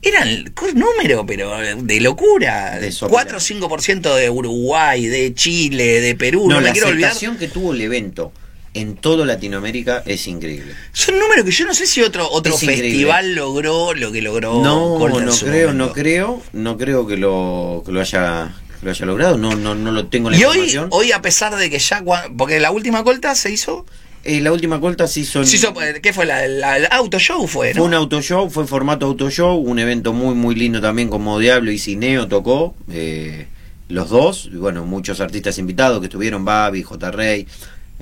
Eran 0.00 0.54
números, 0.74 1.24
pero 1.26 1.58
de 1.58 2.00
locura. 2.00 2.78
De 2.78 2.94
4 2.96 3.36
o 3.36 3.40
5% 3.40 4.14
de 4.14 4.30
Uruguay, 4.30 5.06
de 5.06 5.34
Chile, 5.34 6.00
de 6.00 6.14
Perú, 6.14 6.48
no, 6.48 6.54
no, 6.54 6.60
me 6.60 6.68
la 6.68 6.72
quiero 6.72 6.88
olvidar. 6.88 7.16
que 7.36 7.48
tuvo 7.48 7.72
el 7.72 7.80
evento 7.80 8.32
en 8.74 8.96
toda 8.96 9.26
Latinoamérica 9.26 10.02
es 10.06 10.26
increíble. 10.26 10.72
Son 10.92 11.18
números 11.18 11.44
que 11.44 11.50
yo 11.50 11.66
no 11.66 11.74
sé 11.74 11.86
si 11.86 12.00
otro 12.02 12.28
otro 12.30 12.54
Es 12.54 12.62
increíble. 12.62 12.88
festival 12.90 13.34
logró 13.34 13.92
lo 13.94 14.10
que 14.12 14.22
logró 14.22 14.62
no, 14.62 14.94
en 15.06 15.12
no 15.26 15.32
creo, 15.38 15.66
momento. 15.68 15.72
no 15.86 15.92
creo, 15.92 16.42
no 16.52 16.78
creo 16.78 17.06
que 17.06 17.16
lo, 17.16 17.82
que 17.84 17.92
lo 17.92 18.00
haya 18.00 18.54
que 18.80 18.86
lo 18.86 18.90
haya 18.92 19.06
logrado, 19.06 19.38
no, 19.38 19.54
no, 19.54 19.74
no 19.74 19.92
lo 19.92 20.06
tengo 20.06 20.30
la 20.30 20.36
Y 20.36 20.44
hoy, 20.44 20.56
información. 20.56 20.88
hoy, 20.90 21.12
a 21.12 21.22
pesar 21.22 21.54
de 21.56 21.70
que 21.70 21.78
ya. 21.78 22.02
Porque 22.36 22.58
la 22.60 22.70
última 22.72 23.04
colta 23.04 23.34
se 23.34 23.50
hizo. 23.52 23.84
Eh, 24.24 24.40
la 24.40 24.52
última 24.52 24.80
colta 24.80 25.06
se 25.08 25.20
hizo 25.20 25.40
en- 25.40 25.46
Se 25.46 25.56
hizo 25.56 25.74
eh, 25.82 26.00
¿Qué 26.00 26.12
fue? 26.12 26.26
La, 26.26 26.46
la- 26.48 26.76
el 26.78 26.86
auto 26.92 27.18
show 27.18 27.46
fue, 27.48 27.74
Fue 27.74 27.82
un 27.84 27.92
auto 27.94 28.22
show, 28.22 28.48
fue 28.50 28.62
en 28.62 28.68
formato 28.68 29.04
auto 29.06 29.28
show, 29.30 29.56
un 29.56 29.78
evento 29.80 30.12
muy 30.12 30.34
muy 30.34 30.54
lindo 30.54 30.80
también 30.80 31.08
como 31.08 31.38
Diablo 31.40 31.70
y 31.72 31.78
Cineo 31.78 32.28
tocó, 32.28 32.74
eh, 32.90 33.48
los 33.88 34.10
dos, 34.10 34.48
y 34.52 34.56
bueno, 34.56 34.84
muchos 34.86 35.20
artistas 35.20 35.58
invitados 35.58 35.98
que 36.00 36.06
estuvieron, 36.06 36.44
Babi, 36.44 36.82
J. 36.84 37.10
Rey, 37.10 37.46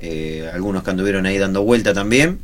eh, 0.01 0.49
algunos 0.53 0.83
que 0.83 0.89
anduvieron 0.91 1.25
ahí 1.25 1.37
dando 1.37 1.63
vuelta 1.63 1.93
también. 1.93 2.39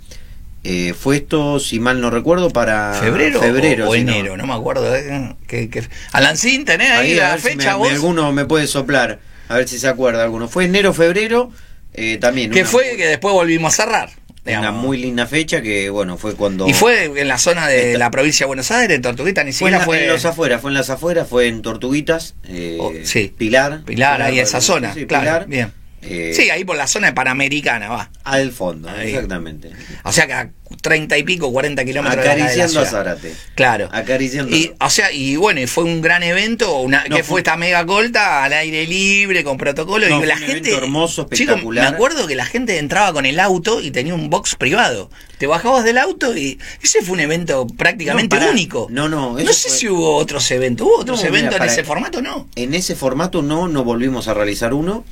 Eh, 0.63 0.93
fue 0.99 1.17
esto, 1.17 1.59
si 1.59 1.79
mal 1.79 2.01
no 2.01 2.09
recuerdo, 2.09 2.49
para 2.49 2.93
¿Febrero, 2.95 3.39
febrero 3.39 3.87
o, 3.87 3.91
o 3.91 3.93
si 3.93 4.03
no. 4.03 4.11
enero? 4.11 4.37
No. 4.37 4.45
me 4.47 4.53
acuerdo. 4.53 4.93
eh, 4.95 5.35
que, 5.47 5.69
que- 5.69 5.83
Alancín, 6.11 6.65
¿tenés 6.65 6.91
ahí, 6.91 7.13
la 7.15 7.31
ver 7.31 7.41
si 7.41 7.47
fecha 7.49 7.71
me- 7.73 7.77
vos? 7.77 7.87
me- 7.89 7.93
alguno 7.95 8.31
me 8.33 8.45
puede 8.45 8.67
soplar, 8.67 9.19
a 9.47 9.55
ver 9.55 9.67
si 9.67 9.77
se 9.79 9.87
acuerda 9.87 10.23
alguno. 10.23 10.49
Fue 10.49 10.65
enero, 10.65 10.93
febrero, 10.93 11.51
eh, 11.93 12.17
también. 12.19 12.51
que 12.51 12.65
fue 12.65 12.85
muy- 12.89 12.97
que 12.97 13.05
después 13.07 13.33
volvimos 13.33 13.73
a 13.79 13.83
cerrar. 13.83 14.09
Una 14.45 14.71
muy 14.71 14.97
linda 14.97 15.25
fecha 15.27 15.61
que, 15.61 15.89
bueno, 15.89 16.17
fue 16.17 16.33
cuando... 16.35 16.67
Y 16.69 16.73
fue 16.73 17.11
en 17.19 17.27
la 17.27 17.37
zona 17.37 17.67
de 17.67 17.87
Esta- 17.93 17.99
la 17.99 18.11
provincia 18.11 18.45
de 18.45 18.47
Buenos 18.47 18.71
Aires, 18.71 18.95
en 18.95 19.01
Tortuguita, 19.01 19.43
ni 19.43 19.51
Fue 19.51 19.69
en, 19.69 19.75
siquiera 19.75 19.85
fue. 19.85 20.03
en 20.05 20.09
los 20.09 20.23
afueras, 20.25 20.61
fue 20.61 20.71
en 20.71 20.73
las 20.75 20.89
afueras, 20.89 21.27
fue 21.27 21.47
en 21.47 21.61
Tortuguitas, 21.61 22.33
eh, 22.47 22.77
Oh, 22.79 22.93
sí. 23.03 23.33
Pilar. 23.37 23.81
Pilar, 23.85 24.21
ahí 24.21 24.39
esa 24.39 24.53
para- 24.53 24.61
zona, 24.61 24.93
sí, 24.93 25.05
claro, 25.05 25.23
Pilar, 25.23 25.45
bien. 25.47 25.73
Eh, 26.01 26.31
Sí, 26.35 26.49
ahí 26.49 26.63
por 26.63 26.75
la 26.77 26.87
zona 26.87 27.07
de 27.07 27.13
Panamericana, 27.13 27.89
va. 27.89 28.11
Al 28.23 28.51
fondo, 28.51 28.89
Ahí. 28.89 29.09
exactamente. 29.09 29.71
O 30.03 30.11
sea 30.11 30.27
que 30.27 30.33
a 30.33 30.49
30 30.81 31.17
y 31.17 31.23
pico, 31.23 31.51
40 31.51 31.85
kilómetros 31.85 32.15
de 32.17 32.21
acá 32.29 32.33
de 32.33 32.39
la 32.41 32.45
Acariciando 32.47 32.81
a. 32.81 32.85
Zárate. 32.85 33.33
Claro. 33.55 33.89
Acariciando. 33.91 34.53
Y, 34.55 34.73
o 34.79 34.89
sea, 34.89 35.11
y 35.13 35.37
bueno, 35.37 35.61
y 35.61 35.67
fue 35.67 35.85
un 35.85 36.01
gran 36.01 36.23
evento, 36.23 36.77
una, 36.79 37.05
No, 37.07 37.15
que 37.15 37.23
fue- 37.23 37.37
fue 37.37 37.39
esta 37.41 37.55
mega 37.55 37.85
colta 37.85 38.43
al 38.43 38.51
aire 38.53 38.85
libre, 38.85 39.43
con 39.45 39.57
protocolo, 39.57 40.07
No, 40.09 40.21
y 40.21 40.27
la 40.27 40.33
un 40.35 40.39
gente. 40.41 40.69
evento 40.69 40.77
hermoso, 40.83 41.23
Chicos, 41.23 41.39
espectacular. 41.39 41.89
me 41.89 41.95
acuerdo 41.95 42.27
que 42.27 42.35
la 42.35 42.45
gente 42.45 42.77
entraba 42.79 43.13
con 43.13 43.25
el 43.25 43.39
auto 43.39 43.81
y 43.81 43.91
tenía 43.91 44.13
un 44.13 44.29
box 44.29 44.55
privado. 44.55 45.09
Te 45.37 45.47
bajabas 45.47 45.85
del 45.85 45.97
auto 45.99 46.35
y 46.35 46.59
ese 46.81 47.01
fue 47.01 47.13
un 47.13 47.19
evento 47.21 47.65
prácticamente 47.77 48.37
No, 48.37 48.49
único. 48.49 48.87
No, 48.89 49.07
no, 49.07 49.33
No 49.39 49.53
sé 49.53 49.69
fue- 49.69 49.77
si 49.77 49.87
hubo 49.87 50.15
otros 50.17 50.49
eventos. 50.51 50.85
¿Hubo 50.85 50.97
otros 50.99 51.19
mira, 51.23 51.29
eventos 51.37 51.59
en 51.61 51.65
ese 51.65 51.83
formato? 51.85 52.21
No. 52.21 52.49
En 52.55 52.73
ese 52.73 52.95
formato 52.95 53.41
no, 53.41 53.67
no 53.69 53.83
volvimos 53.85 54.27
a 54.27 54.33
realizar 54.33 54.73
uno. 54.73 55.05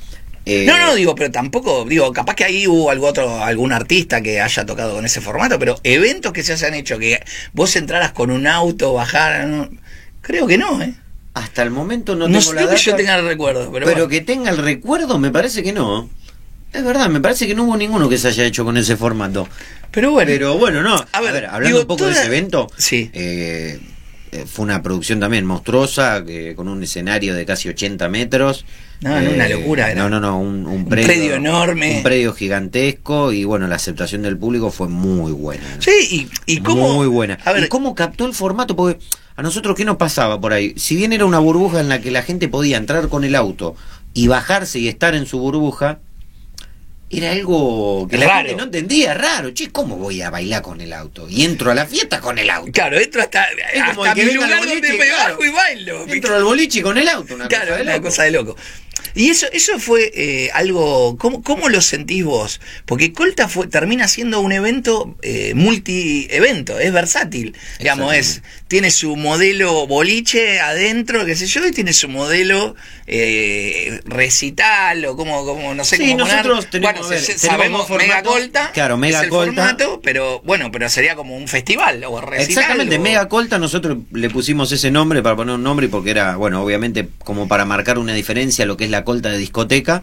Eh, 0.48 0.64
No, 0.64 0.78
no, 0.78 0.94
digo, 0.94 1.14
pero 1.16 1.30
tampoco, 1.32 1.84
digo, 1.84 2.12
capaz 2.12 2.36
que 2.36 2.44
ahí 2.44 2.66
hubo 2.68 2.90
algo 2.90 3.08
otro, 3.08 3.42
algún 3.42 3.72
artista 3.72 4.20
que 4.20 4.40
haya 4.40 4.64
tocado 4.64 4.94
con 4.94 5.04
ese 5.04 5.20
formato, 5.20 5.58
pero 5.58 5.78
eventos 5.82 6.32
que 6.32 6.44
se 6.44 6.52
hayan 6.52 6.74
hecho, 6.74 6.98
que 6.98 7.20
vos 7.52 7.74
entraras 7.74 8.12
con 8.12 8.30
un 8.30 8.46
auto, 8.46 8.92
bajaras, 8.92 9.48
no, 9.48 9.68
creo 10.20 10.46
que 10.46 10.56
no, 10.56 10.80
¿eh? 10.80 10.94
Hasta 11.34 11.62
el 11.64 11.70
momento 11.70 12.14
no, 12.14 12.28
No, 12.28 12.38
tengo 12.38 12.52
la 12.52 12.60
creo 12.62 12.68
que 12.70 12.74
data, 12.76 12.82
yo 12.90 12.96
tenga 12.96 13.16
el 13.16 13.26
recuerdo, 13.26 13.70
pero, 13.72 13.84
pero, 13.84 13.96
bueno. 13.96 14.08
que 14.08 14.20
tenga 14.22 14.50
el 14.50 14.56
recuerdo 14.58 15.18
me 15.18 15.30
parece 15.30 15.62
que 15.62 15.72
no. 15.72 16.08
Es 16.72 16.84
verdad, 16.84 17.08
me 17.08 17.20
parece 17.20 17.46
que 17.46 17.54
no 17.54 17.64
hubo 17.64 17.76
ninguno 17.76 18.08
que 18.08 18.16
se 18.18 18.28
haya 18.28 18.44
hecho 18.44 18.64
con 18.64 18.76
ese 18.76 18.96
formato. 18.96 19.48
pero 19.90 20.12
bueno. 20.12 20.30
Pero 20.30 20.56
bueno, 20.58 20.82
no. 20.82 20.94
A 21.12 21.20
ver, 21.20 21.32
ver, 21.32 21.46
hablando 21.46 21.66
digo, 21.68 21.80
un 21.80 21.86
poco 21.86 22.06
de 22.06 22.12
ese 22.12 22.26
evento, 22.26 22.68
Sí. 22.76 23.10
eh, 23.12 23.80
fue 24.46 24.64
una 24.64 24.82
producción 24.82 25.20
también 25.20 25.44
monstruosa, 25.46 26.24
que- 26.24 26.54
con 26.54 26.68
un 26.68 26.82
escenario 26.82 27.34
de 27.34 27.44
casi 27.46 27.68
80 27.68 28.08
metros. 28.08 28.64
No, 29.00 29.20
no, 29.20 29.30
una 29.30 29.48
locura 29.48 29.90
era. 29.90 30.02
No, 30.02 30.08
no, 30.08 30.20
no, 30.20 30.38
un, 30.40 30.66
un 30.66 30.88
predio 30.88 31.06
predio, 31.06 31.34
enorme. 31.34 31.96
Un 31.98 32.02
predio 32.02 32.32
gigantesco 32.32 33.30
y 33.32 33.44
bueno, 33.44 33.66
la 33.68 33.76
aceptación 33.76 34.22
del 34.22 34.38
público 34.38 34.70
fue 34.70 34.88
muy 34.88 35.32
buena. 35.32 35.62
Sí, 35.80 36.28
y, 36.46 36.52
y 36.54 36.60
cómo... 36.60 36.94
Muy 36.94 37.06
buena. 37.06 37.38
A 37.44 37.52
ver, 37.52 37.64
¿Y 37.64 37.68
cómo 37.68 37.94
captó 37.94 38.24
el 38.26 38.32
formato? 38.34 38.74
Porque 38.74 38.98
a 39.36 39.42
nosotros, 39.42 39.76
¿qué 39.76 39.84
nos 39.84 39.96
pasaba 39.98 40.40
por 40.40 40.52
ahí? 40.54 40.72
Si 40.78 40.96
bien 40.96 41.12
era 41.12 41.26
una 41.26 41.38
burbuja 41.38 41.80
en 41.80 41.90
la 41.90 42.00
que 42.00 42.10
la 42.10 42.22
gente 42.22 42.48
podía 42.48 42.78
entrar 42.78 43.08
con 43.08 43.24
el 43.24 43.34
auto 43.34 43.76
y 44.14 44.28
bajarse 44.28 44.78
y 44.78 44.88
estar 44.88 45.14
en 45.14 45.26
su 45.26 45.38
burbuja, 45.40 45.98
era 47.08 47.30
algo 47.32 48.08
que 48.08 48.18
la 48.18 48.26
Raro. 48.26 48.38
gente 48.48 48.56
no 48.56 48.64
entendía, 48.64 49.14
raro. 49.14 49.50
Che, 49.52 49.70
¿cómo 49.70 49.96
voy 49.96 50.22
a 50.22 50.30
bailar 50.30 50.62
con 50.62 50.80
el 50.80 50.92
auto? 50.92 51.28
Y 51.28 51.44
entro 51.44 51.70
a 51.70 51.74
la 51.74 51.86
fiesta 51.86 52.20
con 52.20 52.38
el 52.38 52.50
auto. 52.50 52.72
claro, 52.72 52.98
entro 52.98 53.22
hasta, 53.22 53.46
como 53.90 54.02
hasta 54.04 54.14
que 54.14 54.24
mi 54.26 54.32
lugar 54.32 54.50
donde 54.58 54.74
boliche, 54.76 54.92
me 54.98 55.06
claro. 55.06 55.30
bajo 55.30 55.44
y 55.44 55.50
bailo. 55.50 56.04
Entro 56.08 56.34
al 56.36 56.44
boliche 56.44 56.82
con 56.82 56.98
el 56.98 57.08
auto, 57.08 57.34
una 57.34 57.46
Claro, 57.48 57.66
cosa 57.68 57.76
de 57.76 57.82
una 57.82 57.92
loco. 57.96 58.04
cosa 58.08 58.22
de 58.24 58.30
loco. 58.32 58.56
Y 59.14 59.30
eso, 59.30 59.46
eso 59.52 59.78
fue 59.78 60.10
eh, 60.14 60.50
algo, 60.54 61.16
¿cómo, 61.18 61.42
¿cómo 61.42 61.68
lo 61.68 61.80
sentís 61.80 62.24
vos? 62.24 62.60
Porque 62.84 63.12
Colta 63.12 63.48
fue, 63.48 63.66
termina 63.68 64.08
siendo 64.08 64.40
un 64.40 64.52
evento 64.52 65.16
eh, 65.22 65.52
multi-evento, 65.54 66.78
es 66.78 66.92
versátil. 66.92 67.56
Digamos, 67.78 68.14
es, 68.14 68.42
tiene 68.68 68.90
su 68.90 69.16
modelo 69.16 69.86
boliche 69.86 70.60
adentro, 70.60 71.24
qué 71.24 71.36
sé 71.36 71.46
yo, 71.46 71.66
y 71.66 71.72
tiene 71.72 71.92
su 71.92 72.08
modelo 72.08 72.74
eh, 73.06 74.00
recital, 74.04 75.04
o 75.06 75.16
como, 75.16 75.44
como 75.44 75.74
no 75.74 75.84
sé 75.84 75.96
Sí, 75.96 76.04
cómo 76.12 76.18
nosotros 76.24 76.68
tenemos, 76.70 76.94
Bueno, 76.94 77.08
ver, 77.08 77.20
tenemos 77.22 77.40
sabemos 77.42 77.88
dos 77.88 77.98
Mega. 77.98 78.22
Colta. 78.22 78.70
Claro, 78.72 78.96
Mega 78.96 79.18
es 79.18 79.24
el 79.24 79.30
Colta. 79.30 79.52
formato, 79.54 80.00
pero 80.02 80.40
bueno, 80.44 80.70
pero 80.72 80.88
sería 80.88 81.14
como 81.14 81.36
un 81.36 81.48
festival 81.48 82.02
o 82.04 82.20
recital. 82.20 82.48
Exactamente, 82.50 82.96
o- 82.96 83.00
Mega 83.00 83.28
Colta 83.28 83.58
nosotros 83.58 83.98
le 84.12 84.30
pusimos 84.30 84.70
ese 84.72 84.90
nombre 84.90 85.22
para 85.22 85.36
poner 85.36 85.54
un 85.54 85.62
nombre 85.62 85.88
porque 85.88 86.10
era, 86.10 86.36
bueno, 86.36 86.62
obviamente 86.62 87.08
como 87.24 87.48
para 87.48 87.64
marcar 87.64 87.98
una 87.98 88.14
diferencia 88.14 88.64
a 88.64 88.66
lo 88.66 88.76
que 88.76 88.84
es 88.84 88.90
la 88.90 88.95
colta 89.04 89.30
de 89.30 89.38
discoteca, 89.38 90.02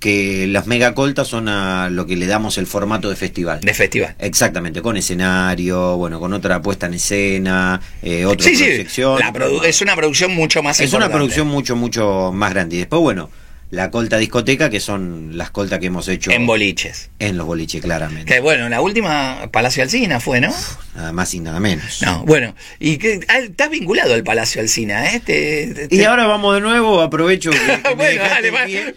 que 0.00 0.48
las 0.48 0.66
Mega 0.66 0.94
Coltas 0.94 1.28
son 1.28 1.48
a 1.48 1.88
lo 1.88 2.06
que 2.06 2.16
le 2.16 2.26
damos 2.26 2.58
el 2.58 2.66
formato 2.66 3.08
de 3.08 3.14
festival. 3.14 3.60
De 3.60 3.72
festival. 3.72 4.16
Exactamente, 4.18 4.82
con 4.82 4.96
escenario, 4.96 5.96
bueno, 5.96 6.18
con 6.18 6.32
otra 6.32 6.60
puesta 6.60 6.86
en 6.86 6.94
escena, 6.94 7.80
eh, 8.02 8.24
otra 8.26 8.44
Sí, 8.48 8.56
sí, 8.56 8.64
proyección. 8.64 9.20
la 9.20 9.32
es 9.68 9.80
una 9.80 9.94
producción 9.94 10.34
mucho 10.34 10.60
más 10.62 10.80
Es 10.80 10.92
una 10.92 11.08
producción 11.08 11.46
mucho, 11.46 11.76
mucho 11.76 12.32
más 12.34 12.52
grande. 12.52 12.76
Y 12.76 12.78
después, 12.80 13.00
bueno, 13.00 13.30
la 13.72 13.90
colta 13.90 14.18
discoteca, 14.18 14.68
que 14.68 14.80
son 14.80 15.38
las 15.38 15.50
coltas 15.50 15.78
que 15.78 15.86
hemos 15.86 16.06
hecho 16.06 16.30
En 16.30 16.46
boliches. 16.46 17.08
en 17.18 17.38
los 17.38 17.46
boliches, 17.46 17.80
claramente. 17.80 18.30
Que 18.30 18.40
bueno, 18.40 18.68
la 18.68 18.82
última 18.82 19.48
Palacio 19.50 19.82
Alsina 19.82 20.20
fue, 20.20 20.42
¿no? 20.42 20.52
Nada 20.94 21.12
más 21.12 21.32
y 21.32 21.40
nada 21.40 21.58
menos. 21.58 22.02
No, 22.02 22.22
bueno, 22.26 22.54
y 22.78 22.98
que 22.98 23.20
ah, 23.28 23.38
estás 23.38 23.70
vinculado 23.70 24.12
al 24.12 24.24
Palacio 24.24 24.60
Alsina, 24.60 25.14
¿eh? 25.14 25.20
Te- 25.24 25.88
te- 25.88 25.96
Y 25.96 26.04
ahora 26.04 26.26
vamos 26.26 26.54
de 26.54 26.60
nuevo, 26.60 27.00
aprovecho 27.00 27.50
que, 27.50 27.56
que 27.58 27.94
bueno, 27.96 28.22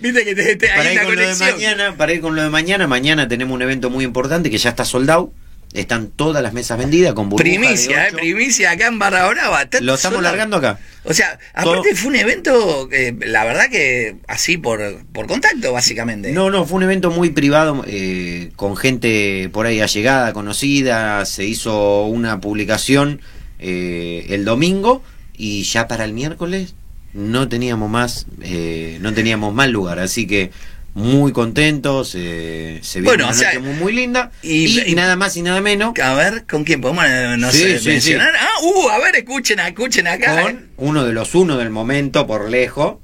viste 0.02 0.26
que 0.26 0.36
te, 0.36 0.56
te- 0.58 0.68
para 0.68 0.82
hay 0.82 0.88
ir 0.96 1.00
una 1.00 1.06
con 1.06 1.16
lo 1.16 1.22
de 1.22 1.28
conexión. 1.28 1.52
mañana, 1.54 1.96
para 1.96 2.12
ir 2.14 2.20
con 2.20 2.36
lo 2.36 2.42
de 2.44 2.50
mañana, 2.50 2.86
mañana 2.86 3.28
tenemos 3.30 3.56
un 3.56 3.62
evento 3.62 3.90
muy 3.90 4.04
importante 4.04 4.50
que 4.52 4.58
ya 4.58 4.72
está 4.72 4.84
soldado, 4.84 5.32
están 5.76 6.08
todas 6.10 6.42
las 6.42 6.54
mesas 6.54 6.78
vendidas 6.78 7.14
con 7.14 7.30
Primicia, 7.30 8.08
¿eh? 8.08 8.12
Primicia 8.14 8.72
acá 8.72 8.88
en 8.88 8.98
Barra 9.00 9.28
Brava. 9.28 9.68
Lo 9.82 9.96
estamos 9.96 10.18
sola- 10.18 10.30
largando 10.30 10.58
acá. 10.58 10.80
O 11.04 11.14
sea, 11.14 11.38
aparte 11.54 11.90
Todo- 11.90 11.96
fue 11.98 12.10
un 12.10 12.16
evento, 12.16 12.90
eh, 12.92 13.16
la 13.20 13.44
verdad 13.46 13.70
que 13.70 14.16
así 14.28 14.58
por, 14.58 14.82
por 15.14 15.28
contacto, 15.28 15.72
básicamente. 15.74 16.32
No, 16.32 16.50
no, 16.50 16.66
fue 16.66 16.78
un 16.78 16.84
evento 16.84 17.12
muy 17.12 17.30
privado, 17.30 17.84
eh, 17.88 18.52
con 18.56 18.76
gente 18.76 19.50
por 19.54 19.66
ahí 19.68 19.82
allegada, 19.82 20.34
conocida, 20.34 21.24
se 21.26 21.44
hizo 21.46 22.06
una 22.06 22.42
publicación 22.42 23.22
eh, 23.60 24.26
el 24.30 24.46
domingo 24.46 25.04
y 25.38 25.64
ya 25.64 25.88
para 25.88 26.06
el 26.06 26.14
miércoles 26.14 26.74
no 27.14 27.48
teníamos 27.48 27.90
más, 27.90 28.26
eh, 28.42 28.98
no 29.02 29.14
teníamos 29.14 29.54
más 29.54 29.70
lugar, 29.70 30.00
así 30.00 30.28
que 30.28 30.52
muy 30.96 31.32
contentos, 31.34 32.14
eh, 32.18 32.80
se 32.82 33.02
vio 33.02 33.10
Bueno, 33.12 33.26
una 33.26 33.34
o 33.34 33.36
sea, 33.36 33.50
noche 33.54 33.60
muy, 33.60 33.76
muy 33.76 33.94
linda 33.94 34.32
y- 34.42 34.66
y, 34.66 34.92
y- 34.92 34.96
nada 34.96 35.16
más 35.16 35.36
y 35.38 35.42
nada 35.42 35.60
menos 35.62 35.94
A 36.02 36.14
ver, 36.14 36.46
¿con 36.50 36.64
quién 36.64 36.82
podemos 36.82 37.06
eh, 37.08 37.36
no 37.38 37.52
Sí, 37.52 37.60
sé, 37.60 37.80
sí, 37.80 37.90
mencionar? 37.90 38.34
Ah, 38.40 38.64
uh, 38.64 38.90
a 38.90 38.98
ver, 39.00 39.16
escuchen, 39.18 39.60
escuchen 39.60 40.08
acá. 40.08 40.42
con 40.42 40.52
eh. 40.52 40.60
uno 40.78 41.04
de 41.06 41.12
los 41.14 41.36
uno 41.36 41.58
del 41.58 41.70
momento 41.70 42.26
por 42.26 42.50
lejos, 42.50 42.96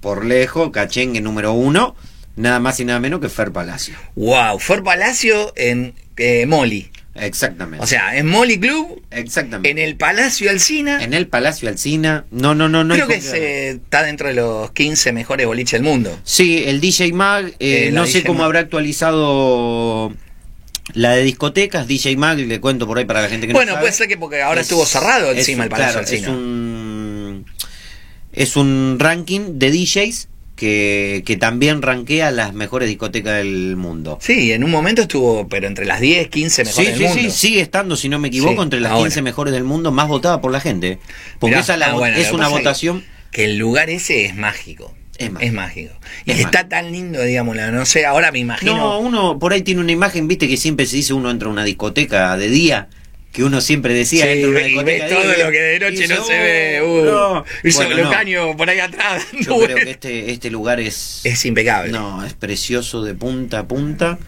por 0.00 0.24
lejos, 0.24 0.70
cachengue 0.70 1.20
número 1.22 1.52
uno, 1.54 1.96
nada 2.36 2.60
más 2.60 2.78
y 2.80 2.84
nada 2.84 3.00
menos 3.00 3.20
que 3.20 3.28
Fer 3.30 3.52
Palacio. 3.52 3.94
Wow, 4.16 4.58
Fer 4.58 4.82
Palacio 4.82 5.52
en 5.56 5.94
eh, 6.18 6.44
Moli. 6.46 6.90
Exactamente. 7.20 7.82
O 7.84 7.86
sea, 7.86 8.16
en 8.16 8.26
Moli 8.26 8.58
Club, 8.58 9.02
Exactamente. 9.10 9.70
en 9.70 9.78
el 9.78 9.96
Palacio 9.96 10.50
Alsina. 10.50 11.02
En 11.04 11.12
el 11.14 11.26
Palacio 11.26 11.68
Alcina. 11.68 12.24
No, 12.30 12.54
no, 12.54 12.68
no, 12.68 12.82
no. 12.84 12.94
creo 12.94 13.06
que 13.08 13.70
está 13.70 14.02
dentro 14.02 14.28
de 14.28 14.34
los 14.34 14.70
15 14.72 15.12
mejores 15.12 15.46
boliches 15.46 15.72
del 15.72 15.82
mundo. 15.82 16.18
Sí, 16.24 16.62
el 16.66 16.80
DJ 16.80 17.12
Mag, 17.12 17.46
eh, 17.58 17.88
Eh, 17.88 17.90
no 17.92 18.06
sé 18.06 18.18
DJ 18.18 18.26
cómo 18.26 18.38
Mag. 18.38 18.46
habrá 18.46 18.60
actualizado 18.60 20.12
la 20.94 21.12
de 21.12 21.22
discotecas. 21.22 21.86
DJ 21.86 22.16
Mag, 22.16 22.38
le 22.38 22.60
cuento 22.60 22.86
por 22.86 22.98
ahí 22.98 23.04
para 23.04 23.22
la 23.22 23.28
gente 23.28 23.46
que 23.46 23.52
Bueno, 23.52 23.70
no 23.72 23.74
sabe. 23.76 23.84
puede 23.84 23.92
ser 23.96 24.08
que 24.08 24.16
porque 24.16 24.42
ahora 24.42 24.60
Es- 24.60 24.66
estuvo 24.66 24.84
cerrado 24.86 25.30
encima 25.32 25.64
el 25.64 25.70
Palacio 25.70 26.00
claro, 26.00 26.08
Alsina. 26.08 26.28
Es 26.28 26.34
un, 26.34 27.46
es 28.32 28.56
un 28.56 28.96
ranking 28.98 29.58
de 29.58 29.70
DJs 29.70 30.28
que, 30.60 31.22
que 31.24 31.36
también 31.38 31.80
rankea 31.80 32.30
las 32.30 32.52
mejores 32.52 32.86
discotecas 32.86 33.38
del 33.38 33.76
mundo. 33.76 34.18
Sí, 34.20 34.52
en 34.52 34.62
un 34.62 34.70
momento 34.70 35.00
estuvo, 35.02 35.48
pero 35.48 35.66
entre 35.66 35.86
las 35.86 36.00
10, 36.00 36.28
15 36.28 36.64
mejores 36.64 36.86
Sí, 36.86 36.92
del 36.92 36.98
sí, 36.98 37.04
mundo. 37.16 37.22
sí, 37.22 37.30
sigue 37.30 37.60
estando, 37.62 37.96
si 37.96 38.10
no 38.10 38.18
me 38.18 38.28
equivoco, 38.28 38.56
Sí, 38.56 38.62
entre 38.62 38.80
las 38.80 38.92
ahora. 38.92 39.04
15 39.04 39.22
mejores 39.22 39.54
del 39.54 39.64
mundo 39.64 39.90
más 39.90 40.06
votada 40.06 40.42
por 40.42 40.52
la 40.52 40.60
gente. 40.60 40.98
Porque 41.38 41.52
Mirá, 41.56 41.60
esa 41.62 41.76
la 41.78 41.86
ah, 41.86 41.94
vo- 41.94 41.98
bueno, 42.00 42.16
es 42.18 42.28
que 42.28 42.34
una 42.34 42.48
que- 42.48 42.52
votación. 42.52 43.02
Que 43.32 43.44
el 43.46 43.56
lugar 43.56 43.88
ese 43.88 44.26
es 44.26 44.36
mágico. 44.36 44.94
Es 45.16 45.30
mágico. 45.32 45.46
Es 45.48 45.52
mágico. 45.54 45.94
Y 46.26 46.30
Es 46.32 46.38
está 46.40 46.50
mágico. 46.58 46.68
tan 46.68 46.92
lindo, 46.92 47.22
digamos, 47.22 47.56
no 47.56 47.86
sé, 47.86 48.04
ahora 48.04 48.30
me 48.30 48.38
imagino. 48.38 48.76
No, 48.76 48.98
uno 49.00 49.38
por 49.38 49.52
ahí 49.54 49.62
tiene 49.62 49.80
una 49.80 49.92
imagen, 49.92 50.28
viste 50.28 50.46
que 50.46 50.56
siempre 50.58 50.84
se 50.86 50.96
dice 50.96 51.14
uno 51.14 51.30
entra 51.30 51.48
a 51.48 51.52
una 51.52 51.64
discoteca 51.64 52.36
de 52.36 52.48
día 52.50 52.88
que 53.32 53.44
uno 53.44 53.60
siempre 53.60 53.94
decía. 53.94 54.24
Sí, 54.24 54.30
entra 54.32 54.48
a 54.48 54.50
una 54.50 54.60
y 54.60 54.64
discoteca 54.64 55.04
ves 55.04 55.12
todo 55.14 55.34
y- 55.34 55.42
lo 55.42 55.50
que 55.50 55.58
de 55.60 55.78
noche 55.80 56.04
y 56.04 56.08
no 56.08 56.24
se 56.24 56.38
ve. 56.38 56.80
"Oh, 56.82 56.86
Uh, 57.00 57.04
no". 57.04 57.44
Hizo 57.64 57.84
Bueno, 57.84 58.02
no. 58.04 58.10
caños 58.10 58.56
por 58.56 58.68
ahí 58.70 58.80
atrás. 58.80 59.26
Yo 59.40 59.58
creo 59.60 59.76
que 59.76 59.90
este, 59.90 60.30
este 60.32 60.50
lugar 60.50 60.80
es. 60.80 61.20
Es 61.24 61.44
impecable. 61.44 61.92
No, 61.92 62.24
es 62.24 62.34
precioso 62.34 63.04
de 63.04 63.14
punta 63.14 63.60
a 63.60 63.68
punta, 63.68 64.18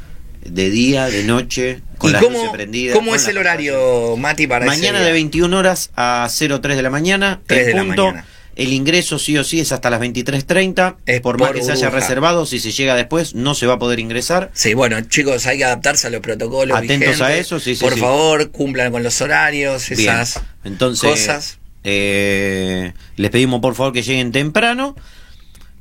de 0.45 0.71
día, 0.71 1.07
de 1.07 1.25
noche, 1.25 1.81
con 1.99 2.11
¿Y 2.11 2.13
las 2.15 2.23
luces 2.23 2.39
cómo, 2.39 2.53
prendidas. 2.53 2.97
cómo 2.97 3.15
es 3.15 3.25
la 3.25 3.31
el 3.31 3.39
horario, 3.39 4.17
Mati, 4.17 4.47
para 4.47 4.67
Mañana 4.67 5.01
de 5.01 5.13
21 5.13 5.57
horas 5.57 5.91
a 5.97 6.29
03 6.31 6.77
de 6.77 6.83
la 6.83 6.91
mañana. 6.91 7.41
3 7.47 7.61
en 7.61 7.67
de 7.67 7.75
la 7.75 7.83
punto. 7.85 8.07
mañana. 8.07 8.27
El 8.55 8.73
ingreso 8.73 9.19
sí 9.19 9.37
o 9.39 9.45
sí 9.45 9.61
es 9.61 9.73
hasta 9.73 9.89
las 9.89 10.01
23.30. 10.01 10.97
Es 11.07 11.21
por 11.21 11.37
por 11.39 11.47
más 11.49 11.53
que 11.53 11.63
se 11.63 11.73
haya 11.73 11.89
reservado, 11.91 12.45
si 12.47 12.59
se 12.61 12.71
llega 12.71 12.95
después 12.95 13.35
no 13.35 13.55
se 13.55 13.67
va 13.67 13.75
a 13.75 13.79
poder 13.79 13.99
ingresar. 13.99 14.51
Sí, 14.53 14.75
bueno, 14.75 15.01
chicos, 15.03 15.47
hay 15.47 15.59
que 15.59 15.65
adaptarse 15.65 16.07
a 16.07 16.11
los 16.11 16.21
protocolos. 16.21 16.77
Atentos 16.77 16.99
vigentes. 16.99 17.21
a 17.23 17.35
eso, 17.37 17.59
sí, 17.61 17.75
sí, 17.75 17.83
Por 17.83 17.95
sí. 17.95 18.01
favor, 18.01 18.51
cumplan 18.51 18.93
con 18.93 19.03
los 19.03 19.21
horarios, 19.23 19.89
Bien. 19.89 20.01
esas 20.01 20.41
Entonces, 20.65 21.09
cosas. 21.11 21.59
eh, 21.85 22.93
les 23.17 23.31
pedimos 23.31 23.61
por 23.61 23.75
favor 23.75 23.93
que 23.93 24.03
lleguen 24.03 24.33
temprano. 24.33 24.95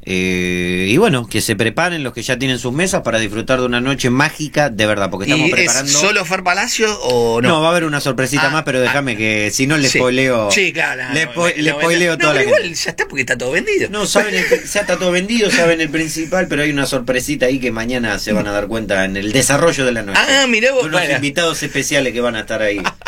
Eh, 0.03 0.87
y 0.89 0.97
bueno, 0.97 1.27
que 1.27 1.41
se 1.41 1.55
preparen 1.55 2.03
los 2.03 2.13
que 2.13 2.21
ya 2.23 2.37
tienen 2.39 2.57
sus 2.59 2.73
mesas 2.73 3.01
para 3.01 3.19
disfrutar 3.19 3.59
de 3.59 3.65
una 3.65 3.79
noche 3.81 4.09
mágica 4.09 4.69
de 4.69 4.85
verdad, 4.85 5.09
porque 5.09 5.25
estamos 5.29 5.47
¿Y 5.49 5.51
preparando. 5.51 5.91
es 5.91 5.97
solo 5.97 6.25
Fer 6.25 6.43
Palacio 6.43 6.99
o 7.01 7.41
no? 7.41 7.49
no? 7.49 7.61
va 7.61 7.67
a 7.67 7.71
haber 7.71 7.83
una 7.83 8.01
sorpresita 8.01 8.47
Ah, 8.47 8.49
más, 8.49 8.63
pero 8.63 8.81
déjame 8.81 9.15
que 9.15 9.51
si 9.51 9.67
no 9.67 9.77
le 9.77 9.87
Sí. 9.87 9.99
spoileo. 9.99 10.49
Sí, 10.51 10.73
claro. 10.73 11.03
Le, 11.13 11.25
no, 11.25 11.31
spo- 11.33 11.55
no, 11.55 11.61
le 11.61 11.69
no, 11.71 11.77
spoileo 11.79 12.17
toda 12.17 12.33
la 12.33 12.39
gente. 12.41 12.55
igual 12.57 12.73
ya 12.73 12.89
está 12.89 13.07
porque 13.07 13.21
está 13.21 13.37
todo 13.37 13.51
vendido. 13.51 13.89
No, 13.91 14.05
saben 14.05 14.33
el, 14.35 14.45
ya 14.49 14.79
está 14.81 14.97
todo 14.97 15.11
vendido, 15.11 15.51
saben 15.51 15.81
el 15.81 15.89
principal, 15.89 16.47
pero 16.47 16.63
hay 16.63 16.71
una 16.71 16.85
sorpresita 16.85 17.45
ahí 17.45 17.59
que 17.59 17.71
mañana 17.71 18.17
se 18.19 18.33
van 18.33 18.47
a 18.47 18.51
dar 18.51 18.67
cuenta 18.67 19.05
en 19.05 19.17
el 19.17 19.31
desarrollo 19.31 19.85
de 19.85 19.91
la 19.91 20.01
noche. 20.03 20.19
Ah, 20.19 20.45
mirá 20.47 20.71
vos, 20.71 20.83
Unos 20.85 20.99
bueno. 20.99 21.15
invitados 21.15 21.61
especiales 21.63 22.11
que 22.13 22.21
van 22.21 22.35
a 22.35 22.41
estar 22.41 22.61
ahí 22.61 22.81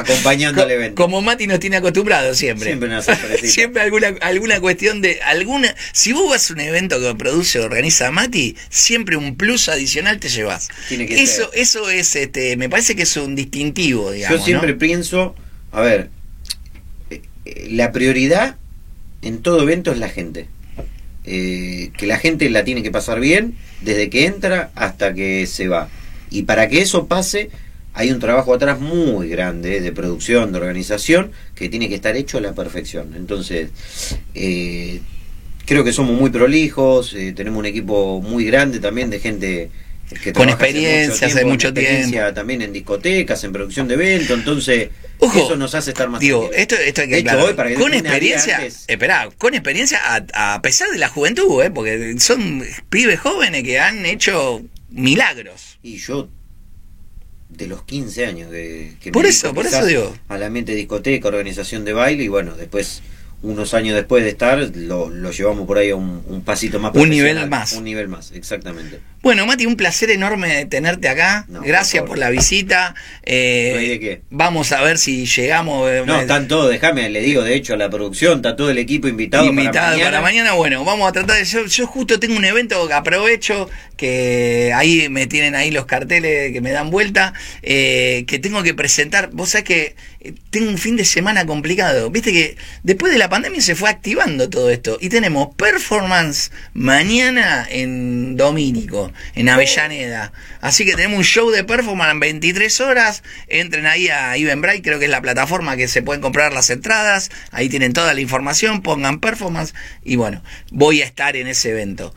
acompañando 0.00 0.60
Co- 0.62 0.66
el 0.68 0.74
evento. 0.74 1.02
Como 1.02 1.22
Mati 1.22 1.46
nos 1.46 1.60
tiene 1.60 1.76
acostumbrado 1.76 2.34
siempre. 2.34 2.66
Siempre 2.68 3.02
sorpresita. 3.02 3.48
siempre 3.52 3.82
alguna, 3.82 4.14
alguna 4.20 4.60
cuestión 4.60 5.00
de 5.02 5.20
alguna. 5.22 5.74
Si 5.92 6.12
vos 6.12 6.30
vas 6.30 6.50
a 6.50 6.54
un 6.54 6.60
evento 6.60 7.00
que 7.00 7.14
produce 7.14 7.58
o 7.58 7.64
organiza 7.64 8.10
Mati, 8.10 8.56
siempre 8.68 9.16
un 9.16 9.36
plus 9.36 9.68
adicional 9.68 10.18
te 10.20 10.28
llevas. 10.28 10.68
Tiene 10.88 11.06
que 11.06 11.22
eso, 11.22 11.50
ser. 11.50 11.60
eso 11.60 11.90
es, 11.90 12.16
este, 12.16 12.56
me 12.56 12.68
parece 12.68 12.94
que 12.96 13.02
es 13.02 13.16
un 13.16 13.34
distintivo, 13.34 14.10
digamos. 14.12 14.38
Yo 14.38 14.44
siempre 14.44 14.72
¿no? 14.72 14.78
pienso, 14.78 15.34
a 15.72 15.80
ver, 15.80 16.10
eh, 17.10 17.22
eh, 17.44 17.68
la 17.70 17.92
prioridad 17.92 18.56
en 19.22 19.42
todo 19.42 19.62
evento 19.62 19.92
es 19.92 19.98
la 19.98 20.08
gente. 20.08 20.48
Eh, 21.28 21.90
que 21.96 22.06
la 22.06 22.18
gente 22.18 22.48
la 22.50 22.62
tiene 22.62 22.84
que 22.84 22.92
pasar 22.92 23.18
bien 23.18 23.56
desde 23.80 24.08
que 24.10 24.26
entra 24.26 24.70
hasta 24.76 25.12
que 25.12 25.46
se 25.48 25.66
va. 25.66 25.88
Y 26.30 26.42
para 26.42 26.68
que 26.68 26.80
eso 26.82 27.08
pase, 27.08 27.50
hay 27.96 28.10
un 28.12 28.20
trabajo 28.20 28.54
atrás 28.54 28.78
muy 28.78 29.28
grande 29.28 29.80
de 29.80 29.90
producción, 29.90 30.52
de 30.52 30.58
organización, 30.58 31.32
que 31.54 31.68
tiene 31.68 31.88
que 31.88 31.94
estar 31.96 32.14
hecho 32.14 32.38
a 32.38 32.40
la 32.42 32.52
perfección. 32.54 33.14
Entonces, 33.16 33.70
eh, 34.34 35.00
creo 35.64 35.82
que 35.82 35.92
somos 35.92 36.18
muy 36.20 36.30
prolijos, 36.30 37.14
eh, 37.14 37.32
tenemos 37.34 37.58
un 37.58 37.66
equipo 37.66 38.20
muy 38.22 38.44
grande 38.44 38.78
también 38.80 39.10
de 39.10 39.18
gente 39.18 39.70
que 40.22 40.32
Con 40.32 40.48
experiencia, 40.48 41.26
hace 41.26 41.44
mucho 41.44 41.68
experiencia 41.68 42.20
tiempo. 42.20 42.34
también 42.34 42.62
en 42.62 42.72
discotecas, 42.72 43.42
en 43.42 43.52
producción 43.52 43.88
de 43.88 43.94
eventos, 43.94 44.38
entonces 44.38 44.90
Ojo, 45.18 45.38
eso 45.46 45.56
nos 45.56 45.74
hace 45.74 45.90
estar 45.90 46.08
más 46.08 46.20
Digo, 46.20 46.48
esto, 46.54 46.76
esto 46.76 47.00
hay 47.00 47.08
que 47.08 47.14
De 47.14 47.20
hecho, 47.22 47.44
hoy, 47.44 47.54
para 47.54 47.70
que 47.70 47.74
con 47.74 47.92
experiencia, 47.92 48.58
antes- 48.58 48.84
esperá, 48.86 49.28
con 49.36 49.54
experiencia 49.54 49.98
a, 50.04 50.54
a 50.54 50.62
pesar 50.62 50.90
de 50.90 50.98
la 50.98 51.08
juventud, 51.08 51.60
¿eh? 51.60 51.70
porque 51.72 52.14
son 52.20 52.62
pibes 52.88 53.18
jóvenes 53.18 53.64
que 53.64 53.80
han 53.80 54.06
hecho 54.06 54.62
milagros. 54.90 55.78
Y 55.82 55.96
yo, 55.96 56.28
de 57.48 57.66
los 57.66 57.82
15 57.82 58.26
años 58.26 58.50
que, 58.50 58.96
que 59.00 59.12
Por 59.12 59.26
eso, 59.26 59.54
por 59.54 59.66
eso 59.66 59.84
digo. 59.84 60.14
Al 60.28 60.42
ambiente 60.42 60.72
de 60.72 60.78
discoteca, 60.78 61.28
organización 61.28 61.84
de 61.84 61.92
baile, 61.92 62.24
y 62.24 62.28
bueno, 62.28 62.54
después, 62.56 63.02
unos 63.42 63.74
años 63.74 63.94
después 63.94 64.24
de 64.24 64.30
estar, 64.30 64.58
lo, 64.74 65.08
lo 65.10 65.30
llevamos 65.30 65.66
por 65.66 65.78
ahí 65.78 65.90
a 65.90 65.96
un, 65.96 66.22
un 66.28 66.42
pasito 66.42 66.78
más 66.80 66.92
Un 66.94 67.10
nivel 67.10 67.48
más. 67.48 67.72
Un 67.74 67.84
nivel 67.84 68.08
más, 68.08 68.32
exactamente. 68.32 69.00
Bueno, 69.22 69.44
Mati, 69.46 69.66
un 69.66 69.76
placer 69.76 70.10
enorme 70.10 70.66
tenerte 70.66 71.08
acá. 71.08 71.46
No, 71.48 71.60
Gracias 71.60 72.04
por 72.04 72.16
la 72.16 72.30
visita. 72.30 72.94
Eh, 73.24 73.70
No 73.74 73.78
hay 73.80 73.88
de 73.88 74.00
qué. 74.00 74.22
Vamos 74.30 74.70
a 74.72 74.82
ver 74.82 74.98
si 74.98 75.26
llegamos. 75.26 75.90
eh, 75.90 76.02
No, 76.06 76.20
están 76.20 76.46
todos, 76.48 76.70
déjame, 76.70 77.08
le 77.10 77.20
digo, 77.20 77.42
de 77.42 77.54
hecho, 77.54 77.74
a 77.74 77.76
la 77.76 77.90
producción, 77.90 78.36
está 78.36 78.54
todo 78.56 78.70
el 78.70 78.78
equipo 78.78 79.08
invitado, 79.08 79.44
invitado 79.46 79.98
para 79.98 80.20
mañana. 80.20 80.52
Bueno, 80.52 80.84
vamos 80.84 81.08
a 81.08 81.12
tratar 81.12 81.38
de. 81.38 81.44
Yo, 81.44 81.66
yo 81.66 81.86
justo 81.86 82.20
tengo 82.20 82.36
un 82.36 82.44
evento 82.44 82.86
que 82.86 82.94
aprovecho, 82.94 83.68
que 83.96 84.72
ahí 84.74 85.08
me 85.08 85.26
tienen 85.26 85.54
ahí 85.56 85.70
los 85.72 85.86
carteles 85.86 86.52
que 86.52 86.60
me 86.60 86.70
dan 86.70 86.90
vuelta, 86.90 87.32
eh, 87.62 88.24
que 88.28 88.38
tengo 88.38 88.62
que 88.62 88.74
presentar. 88.74 89.30
Vos 89.32 89.50
sabés 89.50 89.64
que 89.64 89.96
tengo 90.50 90.70
un 90.70 90.78
fin 90.78 90.96
de 90.96 91.04
semana 91.04 91.46
complicado. 91.46 92.10
Viste 92.10 92.32
que 92.32 92.56
después 92.82 93.12
de 93.12 93.18
la 93.18 93.28
pandemia 93.28 93.60
se 93.60 93.74
fue 93.74 93.90
activando 93.90 94.48
todo 94.48 94.70
esto. 94.70 94.98
Y 95.00 95.08
tenemos 95.08 95.54
performance 95.54 96.50
mañana 96.74 97.66
en 97.68 98.36
Domínico, 98.36 99.12
en 99.34 99.48
Avellaneda. 99.48 100.32
Así 100.60 100.84
que 100.84 100.92
tenemos 100.92 101.18
un 101.18 101.24
show 101.24 101.50
de 101.50 101.64
performance 101.64 102.12
en 102.12 102.20
23 102.20 102.80
horas. 102.80 103.22
Entren 103.48 103.86
ahí 103.86 104.08
a 104.08 104.36
Eventbrite, 104.36 104.82
creo 104.82 104.98
que 104.98 105.06
es 105.06 105.10
la 105.10 105.22
plataforma 105.22 105.76
que 105.76 105.88
se 105.88 106.02
pueden 106.02 106.22
comprar 106.22 106.52
las 106.52 106.70
entradas. 106.70 107.30
Ahí 107.50 107.68
tienen 107.68 107.92
toda 107.92 108.14
la 108.14 108.20
información, 108.20 108.82
pongan 108.82 109.20
performance. 109.20 109.74
Y 110.04 110.16
bueno, 110.16 110.42
voy 110.70 111.02
a 111.02 111.04
estar 111.04 111.36
en 111.36 111.46
ese 111.46 111.70
evento. 111.70 112.14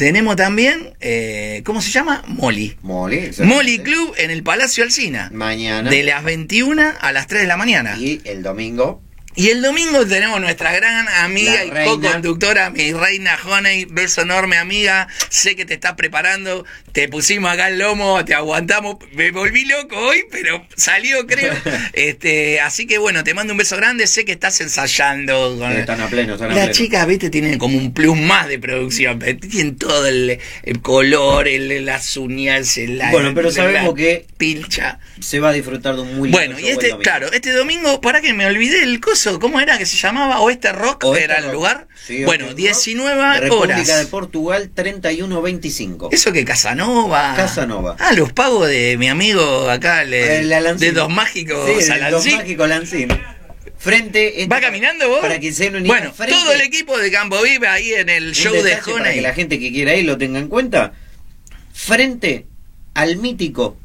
Tenemos 0.00 0.34
también, 0.34 0.94
eh, 1.00 1.60
¿cómo 1.66 1.82
se 1.82 1.90
llama? 1.90 2.24
Molly. 2.26 2.74
Molly. 2.80 3.32
Molly 3.44 3.80
Club 3.80 4.14
en 4.16 4.30
el 4.30 4.42
Palacio 4.42 4.82
Alsina. 4.82 5.28
Mañana. 5.30 5.90
De 5.90 6.02
las 6.02 6.24
21 6.24 6.82
a 6.98 7.12
las 7.12 7.26
3 7.26 7.42
de 7.42 7.46
la 7.46 7.58
mañana. 7.58 7.98
Y 7.98 8.22
el 8.24 8.42
domingo, 8.42 9.02
Y 9.36 9.50
el 9.50 9.62
domingo 9.62 10.04
tenemos 10.06 10.40
nuestra 10.40 10.72
gran 10.72 11.08
amiga 11.08 11.64
La 11.64 11.84
y 11.84 11.88
co-conductora, 11.88 12.70
mi 12.70 12.92
reina 12.92 13.38
Honey, 13.44 13.84
beso 13.84 14.22
enorme 14.22 14.56
amiga, 14.56 15.06
sé 15.28 15.54
que 15.54 15.64
te 15.64 15.74
estás 15.74 15.94
preparando, 15.94 16.64
te 16.90 17.08
pusimos 17.08 17.52
acá 17.52 17.68
el 17.68 17.78
lomo, 17.78 18.24
te 18.24 18.34
aguantamos, 18.34 18.96
me 19.12 19.30
volví 19.30 19.66
loco 19.66 19.96
hoy, 19.96 20.24
pero 20.32 20.66
salió 20.76 21.28
creo. 21.28 21.54
este, 21.92 22.60
así 22.60 22.88
que 22.88 22.98
bueno, 22.98 23.22
te 23.22 23.32
mando 23.32 23.52
un 23.52 23.58
beso 23.58 23.76
grande, 23.76 24.08
sé 24.08 24.24
que 24.24 24.32
estás 24.32 24.60
ensayando 24.60 25.56
con 25.56 25.70
están 25.72 26.00
a 26.00 26.08
pleno, 26.08 26.34
están 26.34 26.50
a 26.50 26.54
las 26.54 26.64
pleno. 26.64 26.72
chicas, 26.72 27.06
viste, 27.06 27.30
tienen 27.30 27.56
como 27.56 27.78
un 27.78 27.94
plus 27.94 28.18
más 28.18 28.48
de 28.48 28.58
producción, 28.58 29.20
tienen 29.20 29.76
todo 29.76 30.08
el, 30.08 30.40
el 30.64 30.82
color, 30.82 31.46
el, 31.46 31.84
las 31.86 32.16
uñas, 32.16 32.76
el, 32.78 33.00
Bueno, 33.12 33.32
pero 33.32 33.48
la 33.50 33.54
sabemos 33.54 33.94
que 33.94 34.26
pilcha. 34.36 34.98
se 35.20 35.38
va 35.38 35.50
a 35.50 35.52
disfrutar 35.52 35.94
de 35.94 36.02
un 36.02 36.16
muy 36.16 36.30
lindo 36.30 36.36
Bueno, 36.36 36.58
y 36.58 36.68
este, 36.68 36.98
claro, 36.98 37.30
este 37.32 37.52
domingo, 37.52 38.00
para 38.00 38.20
que 38.20 38.34
me 38.34 38.44
olvidé 38.44 38.82
el 38.82 38.98
coso, 38.98 39.19
¿cómo 39.40 39.60
era 39.60 39.78
que 39.78 39.86
se 39.86 39.96
llamaba? 39.96 40.40
Oeste 40.40 40.72
Rock 40.72 41.04
Oeste 41.04 41.24
era 41.24 41.36
el 41.38 41.44
Rock. 41.44 41.52
lugar. 41.54 41.88
Sí, 42.06 42.24
bueno, 42.24 42.44
Oeste 42.46 42.52
Rock. 42.54 42.56
19 42.56 43.40
República 43.40 43.76
de 43.84 43.92
horas. 43.92 44.06
Portugal 44.06 44.70
3125. 44.74 46.08
Eso 46.12 46.32
que 46.32 46.44
Casanova. 46.44 47.34
Casanova. 47.36 47.96
Ah, 47.98 48.12
los 48.12 48.32
pagos 48.32 48.68
de 48.68 48.96
mi 48.98 49.08
amigo 49.08 49.68
acá, 49.70 50.04
le- 50.04 50.54
Alancín. 50.54 50.78
de 50.88 50.92
Dos 50.92 51.08
Mágicos 51.10 51.58
Sí, 51.82 51.88
Dos. 52.10 52.26
Mágicos 52.26 52.68
Lancín. 52.68 53.08
Frente. 53.78 54.46
¿Va 54.50 54.60
caminando 54.60 55.08
vos? 55.08 55.20
Para 55.20 55.38
que 55.40 55.52
se 55.52 55.70
Bueno, 55.70 56.12
frente- 56.12 56.34
todo 56.34 56.52
el 56.52 56.60
equipo 56.60 56.98
de 56.98 57.10
Campo 57.10 57.40
Vive 57.42 57.66
ahí 57.66 57.92
en 57.94 58.08
el 58.10 58.32
show 58.34 58.52
de 58.52 58.62
detalle 58.62 58.92
Para 58.92 59.04
que 59.04 59.10
Honey. 59.10 59.20
la 59.20 59.32
gente 59.34 59.58
que 59.58 59.72
quiera 59.72 59.94
ir 59.94 60.04
lo 60.04 60.18
tenga 60.18 60.38
en 60.38 60.48
cuenta. 60.48 60.92
Frente 61.72 62.46
al 62.94 63.16
mítico 63.16 63.76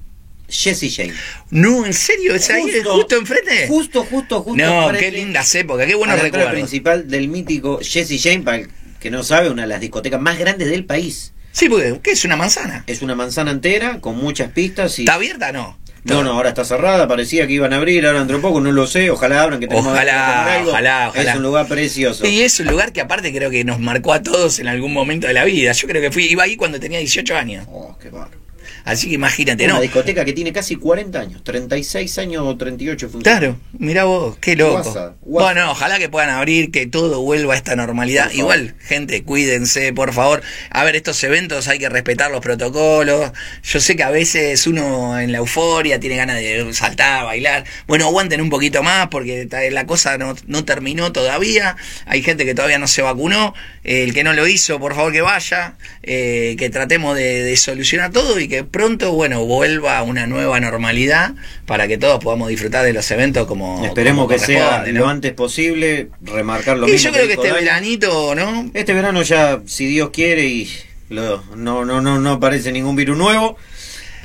Jesse 0.47 0.93
James. 0.95 1.15
No, 1.49 1.85
en 1.85 1.93
serio, 1.93 2.35
es 2.35 2.49
ahí, 2.49 2.71
justo 2.83 3.15
enfrente. 3.15 3.67
Justo, 3.67 4.03
justo, 4.03 4.41
justo. 4.41 4.63
no, 4.63 4.83
enfrente 4.89 5.11
qué 5.11 5.17
lindas 5.17 5.53
épocas, 5.55 5.87
qué 5.87 5.95
buenos 5.95 6.19
recuerdos. 6.19 6.51
principal 6.51 7.09
del 7.09 7.27
mítico 7.27 7.79
Jesse 7.81 8.21
James, 8.21 8.43
para 8.43 8.57
el 8.57 8.69
que 8.99 9.11
no 9.11 9.23
sabe, 9.23 9.49
una 9.49 9.63
de 9.63 9.67
las 9.67 9.81
discotecas 9.81 10.19
más 10.19 10.37
grandes 10.37 10.69
del 10.69 10.85
país. 10.85 11.33
Sí, 11.51 11.69
porque 11.69 11.99
¿qué 12.03 12.11
es 12.11 12.25
una 12.25 12.35
manzana? 12.35 12.83
Es 12.87 13.01
una 13.01 13.15
manzana 13.15 13.51
entera 13.51 14.01
con 14.01 14.17
muchas 14.17 14.51
pistas 14.51 14.99
y 14.99 15.03
¿Está 15.03 15.13
abierta? 15.13 15.51
No. 15.51 15.77
No, 16.03 16.21
no, 16.21 16.33
ahora 16.33 16.49
está 16.49 16.63
cerrada, 16.63 17.07
parecía 17.07 17.47
que 17.47 17.53
iban 17.53 17.73
a 17.73 17.77
abrir, 17.77 18.05
ahora 18.05 18.19
dentro 18.19 18.37
de 18.37 18.41
poco, 18.43 18.61
no 18.61 18.71
lo 18.71 18.85
sé, 18.85 19.09
ojalá 19.09 19.41
abran, 19.41 19.59
que 19.59 19.67
tenemos 19.67 19.91
Ojalá, 19.91 20.53
algo. 20.53 20.69
ojalá, 20.69 21.09
ojalá. 21.09 21.31
Es 21.31 21.37
un 21.37 21.41
lugar 21.41 21.67
precioso. 21.67 22.27
Y 22.27 22.41
es 22.41 22.59
un 22.59 22.67
lugar 22.67 22.93
que 22.93 23.01
aparte 23.01 23.33
creo 23.33 23.49
que 23.49 23.63
nos 23.63 23.79
marcó 23.79 24.13
a 24.13 24.21
todos 24.21 24.59
en 24.59 24.67
algún 24.67 24.93
momento 24.93 25.25
de 25.25 25.33
la 25.33 25.45
vida. 25.45 25.71
Yo 25.71 25.87
creo 25.87 26.03
que 26.03 26.11
fui, 26.11 26.25
iba 26.25 26.43
ahí 26.43 26.57
cuando 26.57 26.79
tenía 26.79 26.99
18 26.99 27.35
años. 27.35 27.65
Oh, 27.71 27.97
qué 27.99 28.11
bárbaro. 28.11 28.44
Así 28.85 29.09
que 29.09 29.15
imagínate, 29.15 29.65
Una 29.65 29.73
¿no? 29.73 29.81
discoteca 29.81 30.23
que 30.23 30.31
tiene 30.33 30.53
casi 30.53 30.75
40 30.75 31.19
años, 31.19 31.43
36 31.43 32.17
años 32.19 32.43
o 32.45 32.55
38 32.55 33.09
funciona. 33.09 33.39
Claro, 33.39 33.57
mira 33.79 34.03
vos, 34.03 34.37
qué 34.37 34.55
loco. 34.55 34.83
Guasa, 34.83 35.15
guasa. 35.21 35.53
Bueno, 35.53 35.71
ojalá 35.71 35.97
que 35.97 36.07
puedan 36.07 36.29
abrir, 36.29 36.69
que 36.69 36.85
todo 36.85 37.21
vuelva 37.21 37.55
a 37.55 37.57
esta 37.57 37.75
normalidad. 37.75 38.31
Igual, 38.31 38.75
gente, 38.79 39.23
cuídense, 39.23 39.91
por 39.91 40.13
favor. 40.13 40.43
A 40.69 40.83
ver, 40.83 40.95
estos 40.95 41.23
eventos 41.23 41.67
hay 41.67 41.79
que 41.79 41.89
respetar 41.89 42.29
los 42.29 42.41
protocolos. 42.41 43.31
Yo 43.63 43.79
sé 43.79 43.95
que 43.95 44.03
a 44.03 44.11
veces 44.11 44.67
uno 44.67 45.19
en 45.19 45.31
la 45.31 45.39
euforia 45.39 45.99
tiene 45.99 46.17
ganas 46.17 46.35
de 46.37 46.71
saltar, 46.73 47.25
bailar. 47.25 47.65
Bueno, 47.87 48.05
aguanten 48.05 48.39
un 48.39 48.51
poquito 48.51 48.83
más 48.83 49.07
porque 49.07 49.47
la 49.71 49.87
cosa 49.87 50.19
no, 50.19 50.35
no 50.45 50.63
terminó 50.63 51.11
todavía. 51.11 51.75
Hay 52.05 52.21
gente 52.21 52.45
que 52.45 52.53
todavía 52.53 52.77
no 52.77 52.87
se 52.87 53.01
vacunó. 53.01 53.55
El 53.83 54.13
que 54.13 54.23
no 54.23 54.33
lo 54.33 54.47
hizo, 54.47 54.79
por 54.79 54.93
favor 54.93 55.11
que 55.11 55.21
vaya. 55.21 55.75
Eh, 56.03 56.55
que 56.59 56.69
tratemos 56.69 57.15
de, 57.17 57.43
de 57.43 57.57
solucionar 57.57 58.11
todo 58.11 58.39
y 58.39 58.47
que 58.47 58.63
pronto, 58.75 59.13
bueno, 59.13 59.45
vuelva 59.45 60.03
una 60.03 60.27
nueva 60.27 60.59
normalidad 60.59 61.33
para 61.65 61.87
que 61.87 61.97
todos 61.97 62.21
podamos 62.21 62.49
disfrutar 62.49 62.83
de 62.83 62.91
los 62.91 63.09
eventos 63.09 63.47
como 63.47 63.85
esperemos 63.85 64.25
como 64.25 64.27
que 64.27 64.39
sea 64.45 64.83
lo 64.87 65.07
antes 65.07 65.31
posible, 65.31 66.09
remarcar 66.23 66.77
lo 66.77 66.85
Y 66.89 66.91
mismo. 66.91 67.05
yo 67.09 67.13
creo 67.13 67.23
que 67.27 67.31
dijo 67.37 67.45
este 67.45 67.53
veranito, 67.57 68.35
¿no? 68.35 68.69
Este 68.73 68.93
verano 68.93 69.21
ya, 69.21 69.61
si 69.65 69.85
Dios 69.85 70.09
quiere 70.11 70.43
y 70.45 70.69
lo- 71.07 71.41
no, 71.55 71.85
no, 71.85 72.01
no, 72.01 72.19
no 72.19 72.31
aparece 72.33 72.73
ningún 72.73 72.97
virus 72.97 73.17
nuevo, 73.17 73.55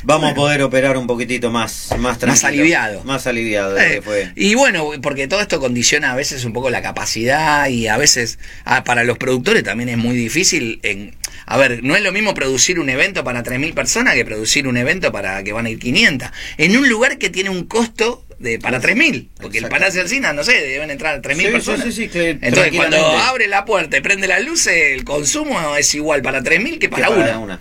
vamos 0.03 0.33
a 0.33 0.35
poder 0.35 0.63
operar 0.63 0.97
un 0.97 1.07
poquitito 1.07 1.51
más, 1.51 1.89
más 1.99 2.19
tranquilo. 2.19 2.49
aliviado. 2.49 3.05
Más 3.05 3.27
aliviado 3.27 3.75
de 3.75 3.81
lo 3.81 3.87
Eh, 3.87 3.95
que 3.97 4.03
fue. 4.03 4.33
y 4.37 4.55
bueno, 4.55 4.91
porque 5.03 5.29
todo 5.29 5.41
esto 5.41 5.61
condiciona 5.61 6.13
a 6.13 6.17
veces 6.17 6.45
un 6.45 6.53
poco 6.53 6.71
la 6.71 6.83
capacidad 6.83 7.69
y 7.69 7.87
a 7.89 7.97
veces 7.97 8.39
ah, 8.65 8.85
para 8.85 9.05
los 9.05 9.19
productores 9.19 9.63
también 9.65 9.89
es 9.89 9.97
muy 9.99 10.17
difícil. 10.17 10.81
En, 10.83 11.15
a 11.47 11.57
ver, 11.57 11.83
no 11.83 11.97
es 11.97 12.03
lo 12.03 12.13
mismo 12.13 12.35
producir 12.35 12.79
un 12.81 12.89
evento 12.91 13.25
para 13.25 13.43
3.000 13.43 13.75
personas 13.75 14.15
que 14.15 14.25
producir 14.25 14.67
un 14.69 14.77
evento 14.77 15.13
para 15.13 15.43
que 15.43 15.53
van 15.53 15.67
a 15.67 15.71
ir 15.71 15.79
500. 15.79 16.29
En 16.59 16.77
un 16.77 16.89
lugar 16.89 17.19
que 17.19 17.31
tiene 17.31 17.51
un 17.51 17.65
costo 17.65 18.25
de 18.39 18.59
para 18.59 18.81
3.000. 18.81 19.29
Porque 19.41 19.59
el. 19.59 19.69
Palacio 19.69 20.01
Alcina, 20.01 20.33
no 20.33 20.43
sé, 20.45 20.53
deben 20.63 20.91
entrar 20.91 21.21
3.000 21.21 21.37
Sí, 21.37 21.47
personas. 21.53 21.85
sí, 21.85 21.93
sí, 21.93 22.03
sí, 22.05 22.09
que 22.09 22.31
Entonces, 22.41 22.73
cuando 22.75 22.97
abre 22.99 23.49
la 23.49 23.65
puerta 23.65 23.97
y 23.97 24.01
prende 24.01 24.27
las 24.27 24.43
luces, 24.45 24.93
el 24.95 25.05
consumo 25.05 25.77
es 25.77 25.95
igual 25.95 26.23
para 26.23 26.41
3.000 26.43 26.73
que 26.73 26.79
Que 26.79 26.89
para, 26.89 27.09
para 27.09 27.21
una. 27.21 27.39
una. 27.39 27.61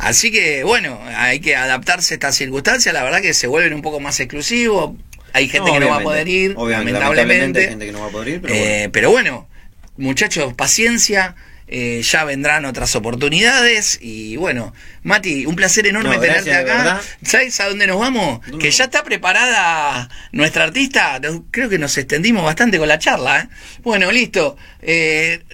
Así 0.00 0.30
que, 0.32 0.64
bueno, 0.64 1.00
hay 1.16 1.40
que 1.40 1.56
adaptarse 1.56 2.14
a 2.14 2.16
estas 2.16 2.34
circunstancias. 2.36 2.92
La 2.94 3.02
verdad 3.02 3.20
que 3.20 3.34
se 3.34 3.46
vuelven 3.46 3.74
un 3.74 3.82
poco 3.82 4.00
más 4.00 4.18
exclusivos. 4.20 4.92
Hay 5.32 5.48
gente 5.48 5.70
que 5.70 5.80
no 5.80 5.88
va 5.88 5.96
a 5.96 6.00
poder 6.00 6.26
ir, 6.28 6.54
obviamente, 6.56 6.92
lamentablemente. 6.92 7.60
hay 7.60 7.68
gente 7.68 7.86
que 7.86 7.92
no 7.92 8.00
va 8.00 8.06
a 8.06 8.10
poder 8.10 8.28
ir, 8.28 8.40
pero 8.40 8.54
Eh, 8.54 8.58
bueno. 8.78 8.92
pero 8.92 9.10
bueno, 9.10 9.48
muchachos, 9.96 10.54
paciencia. 10.54 11.36
Eh, 11.72 12.02
ya 12.02 12.24
vendrán 12.24 12.64
otras 12.64 12.96
oportunidades. 12.96 13.98
Y 14.02 14.36
bueno, 14.36 14.74
Mati, 15.04 15.46
un 15.46 15.54
placer 15.54 15.86
enorme 15.86 16.16
No, 16.16 16.20
tenerte 16.20 16.50
gracias, 16.50 16.70
acá. 16.80 17.00
¿Sabes 17.22 17.60
a 17.60 17.68
dónde 17.68 17.86
nos 17.86 18.00
vamos? 18.00 18.40
¿Dónde 18.46 18.58
Que 18.64 18.72
ya 18.72 18.84
está 18.84 19.04
preparada 19.04 20.08
nuestra 20.32 20.64
artista. 20.64 21.20
Creo 21.52 21.68
que 21.68 21.78
nos 21.78 21.96
extendimos 21.96 22.44
bastante 22.44 22.76
con 22.78 22.88
la 22.88 22.98
charla. 22.98 23.38
¿eh? 23.40 23.48
Bueno, 23.82 24.10
listo. 24.10 24.56
Eh, 24.82 25.44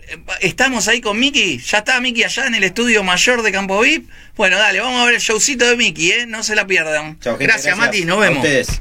estamos 0.41 0.89
ahí 0.89 1.03
con 1.03 1.21
Miki. 1.21 1.59
Ya 1.59 1.79
está 1.79 2.01
Miki 2.01 2.25
allá 2.25 2.47
en 2.47 2.55
el 2.55 2.65
estudio 2.65 3.05
mayor 3.05 3.43
de 3.43 3.53
Campo 3.53 3.79
VIP. 3.81 4.09
Bueno, 4.37 4.57
dale, 4.57 4.81
vamos 4.81 5.03
a 5.03 5.05
ver 5.05 5.17
el 5.17 5.21
showcito 5.21 5.67
de 5.67 5.77
Miki, 5.77 6.13
¿eh? 6.13 6.27
No 6.27 6.43
se 6.43 6.55
la 6.55 6.67
pierdan. 6.67 7.19
Gente, 7.21 7.45
gracias, 7.45 7.77
Mati, 7.77 8.07
nos 8.07 8.17
A 8.17 8.21
vemos. 8.21 8.39
ustedes. 8.39 8.81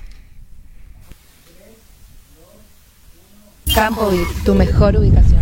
Campo 3.74 4.10
VIP, 4.10 4.44
tu 4.46 4.56
mejor 4.56 4.96
ubicación. 4.96 5.35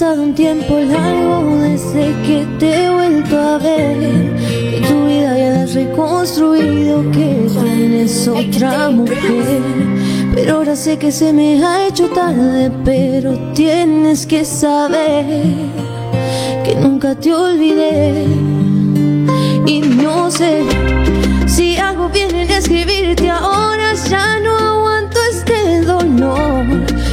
Pasado 0.00 0.22
un 0.22 0.34
tiempo 0.34 0.78
largo 0.78 1.58
desde 1.58 2.14
que 2.22 2.46
te 2.58 2.84
he 2.84 2.90
vuelto 2.90 3.38
a 3.38 3.58
ver. 3.58 4.34
Que 4.70 4.82
tu 4.88 5.06
vida 5.06 5.36
ya 5.36 5.50
la 5.50 5.62
has 5.64 5.74
reconstruido, 5.74 7.02
que 7.10 7.46
tienes 7.62 8.26
otra 8.26 8.88
mujer. 8.88 9.60
Pero 10.34 10.54
ahora 10.54 10.74
sé 10.74 10.96
que 10.96 11.12
se 11.12 11.34
me 11.34 11.62
ha 11.62 11.86
hecho 11.86 12.08
tarde, 12.08 12.70
pero 12.82 13.52
tienes 13.52 14.24
que 14.24 14.42
saber 14.46 15.26
que 16.64 16.74
nunca 16.76 17.14
te 17.14 17.34
olvidé. 17.34 18.24
Y 19.66 19.80
no 19.80 20.30
sé 20.30 20.62
si 21.46 21.76
hago 21.76 22.08
bien 22.08 22.34
en 22.34 22.50
escribirte 22.50 23.28
ahora, 23.28 23.92
ya 24.08 24.40
no 24.40 24.56
aguanto 24.56 25.18
este 25.30 25.82
dolor. 25.82 26.64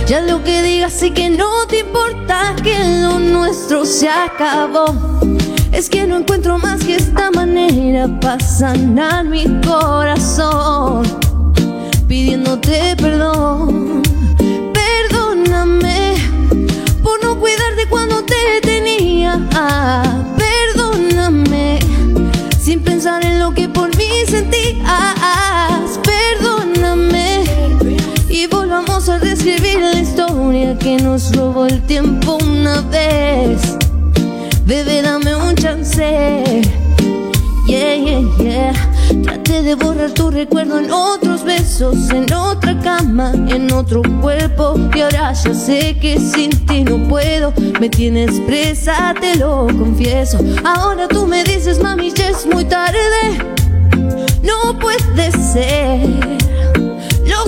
Ya 0.07 0.21
lo 0.21 0.41
que 0.41 0.61
digas 0.61 0.93
sé 0.93 1.11
que 1.11 1.29
no 1.29 1.67
te 1.67 1.79
importa 1.79 2.16
que 2.63 3.01
lo 3.01 3.19
nuestro 3.19 3.85
se 3.85 4.09
acabó. 4.09 4.93
Es 5.71 5.89
que 5.89 6.05
no 6.05 6.17
encuentro 6.17 6.57
más 6.57 6.83
que 6.83 6.95
esta 6.95 7.31
manera 7.31 8.07
para 8.19 8.39
sanar 8.39 9.25
mi 9.25 9.45
corazón. 9.61 11.03
Pidiéndote 12.07 12.95
perdón. 12.97 13.76
Robó 31.57 31.65
el 31.65 31.81
tiempo 31.83 32.37
una 32.43 32.81
vez. 32.81 33.77
Bebé, 34.65 35.01
dame 35.01 35.35
un 35.35 35.55
chance. 35.55 36.61
Yeah, 37.67 37.95
yeah, 37.95 38.21
yeah. 38.39 38.73
Traté 39.23 39.63
de 39.63 39.75
borrar 39.75 40.11
tu 40.11 40.29
recuerdo 40.29 40.79
en 40.79 40.91
otros 40.91 41.43
besos, 41.43 42.09
en 42.11 42.31
otra 42.33 42.79
cama, 42.79 43.31
en 43.49 43.71
otro 43.71 44.01
cuerpo. 44.21 44.75
Y 44.95 45.01
ahora 45.01 45.33
ya 45.33 45.53
sé 45.53 45.97
que 45.99 46.19
sin 46.19 46.51
ti 46.65 46.83
no 46.83 47.07
puedo. 47.07 47.53
Me 47.79 47.89
tienes 47.89 48.39
presa, 48.41 49.13
te 49.19 49.35
lo 49.35 49.67
confieso. 49.67 50.39
Ahora 50.63 51.07
tú 51.07 51.25
me 51.25 51.43
dices, 51.43 51.79
mami, 51.81 52.11
ya 52.11 52.29
es 52.29 52.45
muy 52.45 52.65
tarde. 52.65 52.99
No 54.43 54.77
puede 54.79 55.31
ser. 55.31 56.46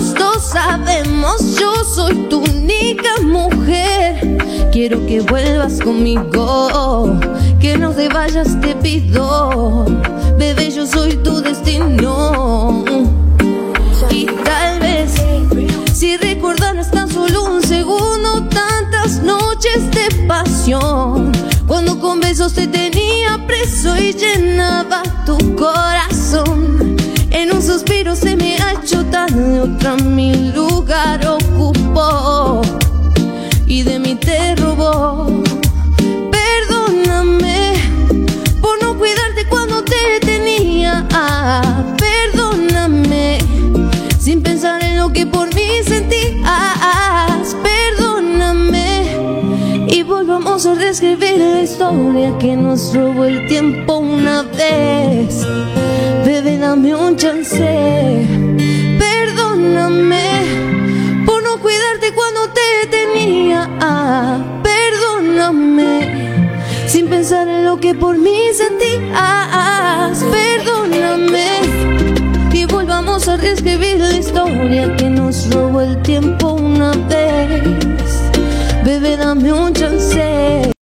Los 0.00 0.42
sabemos, 0.52 1.58
yo 1.58 1.70
soy 1.84 2.14
tu 2.30 2.38
única 2.42 3.20
mujer. 3.22 4.38
Quiero 4.72 5.04
que 5.06 5.20
vuelvas 5.20 5.78
conmigo, 5.78 7.18
que 7.60 7.76
no 7.76 7.90
te 7.90 8.08
vayas, 8.08 8.58
te 8.62 8.74
pido. 8.76 9.84
Bebé, 10.38 10.70
yo 10.70 10.86
soy 10.86 11.16
tu 11.16 11.42
destino. 11.42 12.82
Y 14.10 14.24
tal 14.24 14.80
vez, 14.80 15.12
si 15.92 16.16
recordaras 16.16 16.90
tan 16.90 17.10
solo 17.10 17.44
un 17.44 17.62
segundo, 17.62 18.48
tantas 18.48 19.22
noches 19.22 19.90
de 19.90 20.24
pasión. 20.26 21.30
Cuando 21.66 22.00
con 22.00 22.20
besos 22.20 22.54
te 22.54 22.66
tenía 22.66 23.38
preso 23.46 23.94
y 23.98 24.14
llenaba 24.14 25.02
tu 25.26 25.36
corazón. 25.56 26.59
Otra 29.80 29.96
mi 29.96 30.52
lugar 30.52 31.26
ocupó 31.26 32.60
y 33.66 33.82
de 33.82 33.98
mí 33.98 34.14
te 34.14 34.54
robó. 34.56 35.42
Perdóname 36.30 37.74
por 38.60 38.82
no 38.82 38.98
cuidarte 38.98 39.46
cuando 39.48 39.82
te 39.82 40.20
tenía. 40.20 41.06
Perdóname 41.96 43.38
sin 44.18 44.42
pensar 44.42 44.82
en 44.82 44.98
lo 44.98 45.10
que 45.12 45.26
por 45.26 45.54
mí 45.54 45.68
sentías. 45.82 47.56
Perdóname 47.62 49.06
y 49.88 50.02
volvamos 50.02 50.66
a 50.66 50.74
reescribir 50.74 51.38
la 51.38 51.62
historia 51.62 52.36
que 52.38 52.54
nos 52.54 52.94
robó 52.94 53.24
el 53.24 53.46
tiempo 53.46 53.98
una 53.98 54.42
vez. 54.42 55.46
Bebé, 56.26 56.58
dame 56.58 56.94
un 56.94 57.16
chance. 57.16 58.29
Perdóname 59.70 61.24
por 61.24 61.44
no 61.44 61.60
cuidarte 61.60 62.12
cuando 62.12 62.48
te 62.48 62.88
tenía. 62.88 63.70
Ah, 63.80 64.38
perdóname 64.64 66.50
sin 66.88 67.08
pensar 67.08 67.46
en 67.46 67.64
lo 67.64 67.78
que 67.78 67.94
por 67.94 68.18
mí 68.18 68.48
sentías. 68.52 70.24
Perdóname 70.24 71.46
y 72.52 72.64
volvamos 72.64 73.28
a 73.28 73.36
reescribir 73.36 74.00
la 74.00 74.16
historia 74.16 74.96
que 74.96 75.08
nos 75.08 75.48
robó 75.54 75.82
el 75.82 76.02
tiempo 76.02 76.54
una 76.54 76.90
vez. 77.08 77.62
Bebé, 78.84 79.16
dame 79.16 79.52
un 79.52 79.72
chance. 79.72 80.79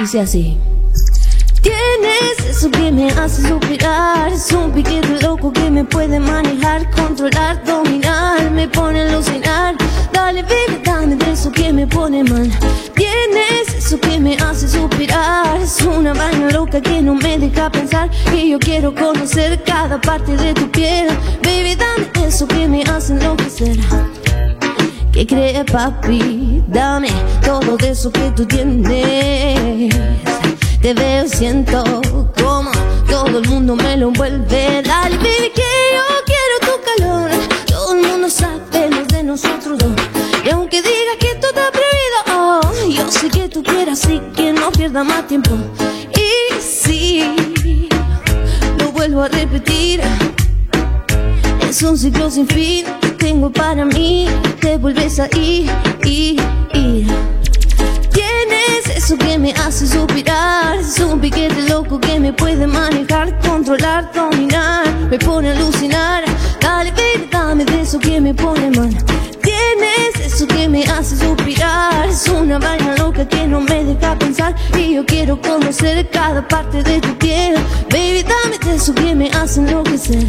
Dice 0.00 0.20
así. 0.20 0.56
Tienes 1.60 2.38
eso 2.48 2.70
que 2.70 2.90
me 2.90 3.10
hace 3.10 3.46
suspirar, 3.46 4.32
es 4.32 4.50
un 4.50 4.72
piquete 4.72 5.20
loco 5.20 5.52
que 5.52 5.70
me 5.70 5.84
puede 5.84 6.18
manejar, 6.18 6.90
controlar, 6.90 7.62
dominar, 7.66 8.50
me 8.50 8.66
pone 8.66 9.02
a 9.02 9.08
alucinar. 9.10 9.76
Dale, 10.10 10.42
baby, 10.42 10.80
dame 10.82 11.18
eso 11.30 11.52
que 11.52 11.70
me 11.70 11.86
pone 11.86 12.24
mal. 12.24 12.50
Tienes 12.94 13.74
eso 13.76 14.00
que 14.00 14.18
me 14.18 14.38
hace 14.38 14.68
suspirar, 14.68 15.60
es 15.60 15.82
una 15.82 16.14
vaina 16.14 16.50
loca 16.50 16.80
que 16.80 17.02
no 17.02 17.14
me 17.14 17.36
deja 17.36 17.70
pensar. 17.70 18.08
Y 18.34 18.52
yo 18.52 18.58
quiero 18.58 18.94
conocer 18.94 19.62
cada 19.64 20.00
parte 20.00 20.34
de 20.34 20.54
tu 20.54 20.70
piel. 20.70 21.08
Baby, 21.42 21.74
dame 21.74 22.26
eso 22.26 22.48
que 22.48 22.66
me 22.66 22.82
hace 22.84 23.12
enloquecer. 23.12 23.76
¿Qué 25.12 25.26
crees, 25.26 25.64
papi? 25.64 26.62
Dame 26.68 27.08
todo 27.44 27.76
eso 27.78 28.12
que 28.12 28.30
tú 28.30 28.46
tienes. 28.46 29.92
Te 30.80 30.94
veo, 30.94 31.26
siento 31.26 31.82
como 32.40 32.70
todo 33.08 33.38
el 33.38 33.48
mundo 33.48 33.74
me 33.74 33.96
lo 33.96 34.08
envuelve. 34.08 34.82
Dale, 34.82 35.16
baby, 35.16 35.50
que 35.54 35.70
yo 35.96 36.06
quiero 36.26 36.54
tu 36.60 36.80
calor. 36.86 37.30
Todo 37.66 37.94
el 37.96 38.06
mundo 38.06 38.30
sabe 38.30 38.88
más 38.88 39.08
de 39.08 39.22
nosotros 39.24 39.78
dos. 39.78 39.92
Y 40.44 40.50
aunque 40.50 40.80
digas 40.80 41.16
que 41.18 41.32
esto 41.32 41.48
está 41.48 41.70
prohibido, 41.72 42.38
oh, 42.38 42.88
yo 42.88 43.10
sé 43.10 43.28
que 43.30 43.48
tú 43.48 43.64
quieras, 43.64 44.04
así 44.04 44.22
que 44.36 44.52
no 44.52 44.70
pierda 44.70 45.02
más 45.02 45.26
tiempo. 45.26 45.50
Y 46.14 46.60
sí, 46.62 47.88
lo 48.78 48.92
vuelvo 48.92 49.22
a 49.22 49.28
repetir. 49.28 50.00
Es 51.68 51.82
un 51.82 51.98
ciclo 51.98 52.30
sin 52.30 52.46
fin 52.46 52.99
tengo 53.40 53.52
para 53.52 53.86
mí. 53.86 54.26
Te 54.60 54.76
vuelves 54.76 55.18
a 55.18 55.26
ir, 55.34 55.70
ir, 56.04 56.38
ir. 56.74 57.06
Tienes 58.12 58.86
eso 58.94 59.16
que 59.16 59.38
me 59.38 59.52
hace 59.52 59.86
suspirar. 59.86 60.76
Es 60.78 60.98
un 61.00 61.18
piquete 61.18 61.62
loco 61.68 61.98
que 61.98 62.20
me 62.20 62.34
puede 62.34 62.66
manejar, 62.66 63.38
controlar, 63.40 64.12
dominar. 64.12 64.86
Me 65.10 65.18
pone 65.18 65.48
a 65.48 65.52
alucinar. 65.52 66.24
Dale, 66.60 66.90
baby, 66.90 67.28
dame 67.30 67.64
de 67.64 67.80
eso 67.80 67.98
que 67.98 68.20
me 68.20 68.34
pone 68.34 68.70
mal. 68.72 68.90
Tienes 69.42 70.34
eso 70.34 70.46
que 70.46 70.68
me 70.68 70.84
hace 70.84 71.16
suspirar. 71.16 72.10
Es 72.10 72.28
una 72.28 72.58
vaina 72.58 72.94
loca 72.96 73.26
que 73.26 73.46
no 73.46 73.62
me 73.62 73.84
deja 73.84 74.18
pensar. 74.18 74.54
Y 74.76 74.96
yo 74.96 75.06
quiero 75.06 75.40
conocer 75.40 76.10
cada 76.10 76.46
parte 76.46 76.82
de 76.82 77.00
tu 77.00 77.16
piel. 77.16 77.54
Baby, 77.90 78.22
dame 78.22 78.58
de 78.58 78.74
eso 78.74 78.94
que 78.94 79.14
me 79.14 79.30
hace 79.30 79.60
enloquecer. 79.60 80.26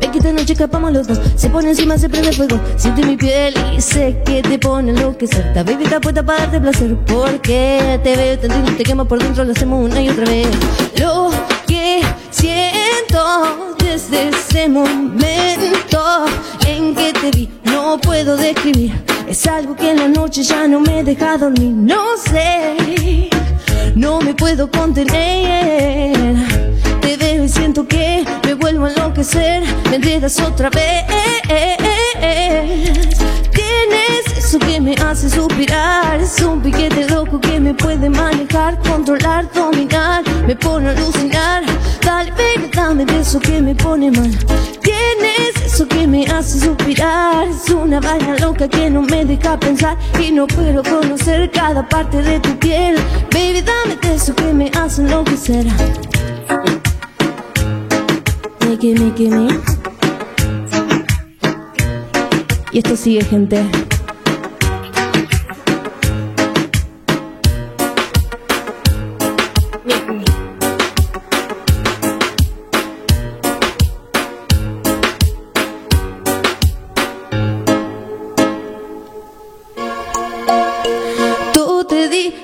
Ve 0.00 0.10
que 0.10 0.18
esta 0.18 0.32
noche 0.32 0.52
escapamos 0.52 0.92
los 0.92 1.06
dos. 1.06 1.20
Se 1.36 1.48
pone 1.50 1.70
encima, 1.70 1.98
se 1.98 2.08
prende 2.08 2.32
fuego. 2.32 2.58
Siente 2.76 3.04
mi 3.04 3.16
piel 3.16 3.54
y 3.76 3.80
sé 3.80 4.22
que 4.24 4.42
te 4.42 4.58
pone 4.58 4.90
enloquecer. 4.90 5.52
La 5.54 5.62
baby 5.62 5.84
está 5.84 6.00
puesta 6.00 6.22
para 6.22 6.40
darte 6.40 6.60
placer. 6.60 6.96
Porque 7.06 8.00
te 8.02 8.16
veo, 8.16 8.38
te 8.38 8.46
entiendo, 8.46 8.72
te 8.72 8.82
quema 8.82 9.04
por 9.04 9.22
dentro. 9.22 9.44
Lo 9.44 9.52
hacemos 9.52 9.90
una 9.90 10.02
y 10.02 10.08
otra 10.08 10.24
vez. 10.24 10.48
Lo 11.00 11.30
que 11.66 12.02
siento 12.30 13.74
desde 13.78 14.28
ese 14.28 14.68
momento 14.68 16.24
en 16.66 16.94
que 16.94 17.12
te 17.12 17.30
vi, 17.30 17.50
no 17.64 17.98
puedo 17.98 18.36
describir. 18.36 18.92
Es 19.28 19.46
algo 19.46 19.74
que 19.74 19.90
en 19.90 19.96
la 19.96 20.08
noche 20.08 20.42
ya 20.42 20.66
no 20.68 20.80
me 20.80 21.02
deja 21.02 21.38
dormir. 21.38 21.72
No 21.72 22.16
sé, 22.16 23.30
no 23.94 24.20
me 24.20 24.34
puedo 24.34 24.70
contener. 24.70 25.93
Me 29.32 29.96
enredas 29.96 30.38
otra 30.38 30.68
vez. 30.68 31.02
Tienes 33.52 34.36
eso 34.36 34.58
que 34.58 34.78
me 34.78 34.94
hace 34.96 35.30
suspirar. 35.30 36.20
Es 36.20 36.42
un 36.42 36.60
piquete 36.60 37.08
loco 37.08 37.40
que 37.40 37.58
me 37.58 37.72
puede 37.72 38.10
manejar, 38.10 38.78
controlar, 38.80 39.50
dominar. 39.50 40.22
Me 40.46 40.54
pone 40.54 40.88
a 40.88 40.90
alucinar. 40.90 41.64
Dale, 42.02 42.32
baby, 42.32 42.70
dame 42.70 43.06
de 43.06 43.20
eso 43.20 43.40
que 43.40 43.62
me 43.62 43.74
pone 43.74 44.10
mal. 44.10 44.30
Tienes 44.82 45.72
eso 45.72 45.88
que 45.88 46.06
me 46.06 46.26
hace 46.26 46.60
suspirar. 46.60 47.48
Es 47.48 47.70
una 47.70 48.00
vaina 48.00 48.36
loca 48.36 48.68
que 48.68 48.90
no 48.90 49.00
me 49.00 49.24
deja 49.24 49.58
pensar. 49.58 49.96
Y 50.20 50.32
no 50.32 50.46
puedo 50.46 50.82
conocer 50.82 51.50
cada 51.50 51.88
parte 51.88 52.20
de 52.20 52.40
tu 52.40 52.54
piel. 52.58 52.96
Baby, 53.32 53.62
dame 53.62 53.96
de 54.02 54.16
eso 54.16 54.34
que 54.34 54.52
me 54.52 54.70
hace 54.76 55.00
enloquecer. 55.00 55.64
It, 58.66 58.98
make 58.98 59.20
it, 59.20 59.30
me. 59.30 59.48
Y 62.72 62.78
esto 62.78 62.96
sigue, 62.96 63.24
gente. 63.24 63.64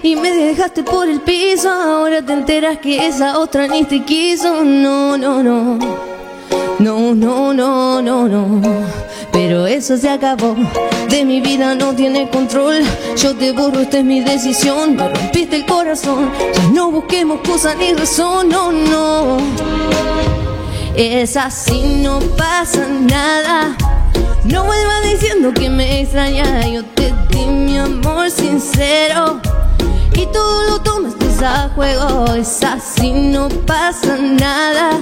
Y 0.02 0.16
me 0.16 0.32
dejaste 0.32 0.82
por 0.82 1.08
el 1.08 1.20
piso. 1.20 1.70
Ahora 1.70 2.24
te 2.24 2.32
enteras 2.32 2.78
que 2.78 3.06
esa 3.06 3.38
otra 3.38 3.68
ni 3.68 3.84
te 3.84 4.04
quiso. 4.04 4.64
No, 4.64 5.16
no. 5.18 5.42
No, 5.42 5.78
no, 8.02 8.28
no. 8.28 8.60
Pero 9.32 9.66
eso 9.66 9.96
se 9.96 10.08
acabó. 10.08 10.56
De 11.08 11.24
mi 11.24 11.40
vida 11.40 11.74
no 11.74 11.94
tiene 11.94 12.28
control. 12.30 12.82
Yo 13.16 13.34
te 13.36 13.52
borro, 13.52 13.80
esta 13.80 13.98
es 13.98 14.04
mi 14.04 14.20
decisión. 14.20 14.96
Me 14.96 15.08
rompiste 15.08 15.56
el 15.56 15.66
corazón. 15.66 16.30
Ya 16.54 16.62
no 16.70 16.90
busquemos 16.90 17.40
cosas 17.40 17.76
ni 17.76 17.92
razón. 17.92 18.48
No, 18.48 18.72
no. 18.72 19.38
Es 20.94 21.36
así, 21.36 22.00
no 22.02 22.20
pasa 22.36 22.86
nada. 22.88 23.76
No 24.44 24.64
vuelvas 24.64 25.02
diciendo 25.04 25.52
que 25.52 25.68
me 25.68 26.00
extraña. 26.00 26.66
Yo 26.66 26.84
te 26.84 27.12
di 27.30 27.46
mi 27.46 27.78
amor 27.78 28.30
sincero. 28.30 29.40
Y 30.14 30.26
tú 30.26 30.40
lo 30.68 30.80
tomaste 30.80 31.44
a 31.44 31.70
juego. 31.74 32.34
Es 32.34 32.62
así, 32.62 33.12
no 33.12 33.48
pasa 33.66 34.16
nada. 34.18 35.00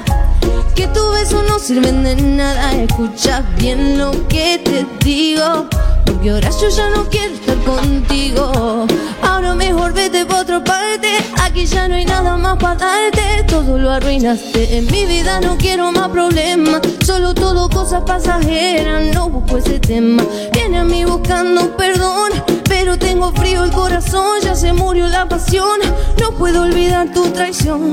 Que 0.74 0.86
tu 0.88 1.10
beso 1.12 1.42
no 1.42 1.58
sirven 1.58 2.04
de 2.04 2.16
nada. 2.16 2.74
Escucha 2.74 3.42
bien 3.58 3.98
lo 3.98 4.10
que 4.28 4.58
te 4.64 4.86
digo. 5.04 5.68
Porque 6.04 6.30
ahora 6.30 6.50
yo 6.50 6.68
ya 6.68 6.90
no 6.90 7.04
quiero 7.08 7.34
estar 7.34 7.56
contigo. 7.64 8.86
Ahora 9.22 9.54
mejor 9.54 9.92
vete 9.92 10.24
por 10.26 10.40
otra 10.40 10.62
parte. 10.62 10.97
Aquí 11.42 11.66
ya 11.66 11.88
no 11.88 11.94
hay 11.94 12.04
nada 12.04 12.36
más 12.36 12.56
para 12.58 12.76
darte. 12.76 13.44
Todo 13.46 13.78
lo 13.78 13.90
arruinaste. 13.90 14.78
En 14.78 14.86
mi 14.86 15.06
vida 15.06 15.40
no 15.40 15.56
quiero 15.56 15.90
más 15.92 16.08
problemas. 16.08 16.80
Solo 17.04 17.34
todo 17.34 17.68
cosas 17.68 18.02
pasajeras. 18.04 19.14
No 19.14 19.28
busco 19.28 19.58
ese 19.58 19.78
tema. 19.78 20.22
Viene 20.52 20.78
a 20.78 20.84
mí 20.84 21.04
buscando 21.04 21.76
perdón. 21.76 22.32
Pero 22.68 22.98
tengo 22.98 23.32
frío 23.32 23.64
el 23.64 23.70
corazón. 23.70 24.40
Ya 24.42 24.54
se 24.54 24.72
murió 24.72 25.06
la 25.08 25.28
pasión. 25.28 25.78
No 26.20 26.32
puedo 26.32 26.62
olvidar 26.62 27.12
tu 27.12 27.28
traición. 27.30 27.92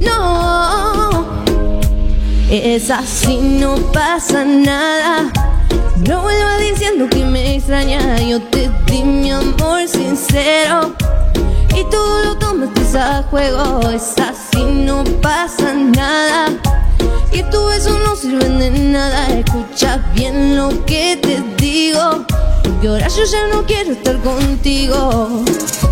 No. 0.00 1.26
Es 2.50 2.90
así, 2.90 3.36
no 3.36 3.76
pasa 3.92 4.42
nada. 4.44 5.30
No 6.06 6.22
vuelvas 6.22 6.60
diciendo 6.60 7.06
que 7.10 7.24
me 7.24 7.56
extraña. 7.56 8.18
Yo 8.20 8.40
te 8.40 8.70
di 8.86 9.02
mi 9.02 9.30
amor 9.30 9.86
sincero. 9.86 10.94
Y 11.76 11.84
tú 11.90 11.98
lo 12.24 12.38
juego. 13.30 13.90
Es 13.90 14.14
así, 14.18 14.62
no 14.62 15.04
pasa 15.22 15.72
nada. 15.74 16.48
Y 17.32 17.42
tu 17.44 17.66
beso 17.66 17.98
no 17.98 18.16
sirven 18.16 18.58
de 18.58 18.70
nada. 18.70 19.28
Escucha 19.28 19.98
bien 20.14 20.56
lo 20.56 20.84
que 20.84 21.16
te 21.16 21.42
digo. 21.56 22.24
Porque 22.62 22.88
ahora 22.88 23.08
yo 23.08 23.24
ya 23.24 23.48
no 23.48 23.64
quiero 23.64 23.92
estar 23.92 24.18
contigo. 24.20 25.44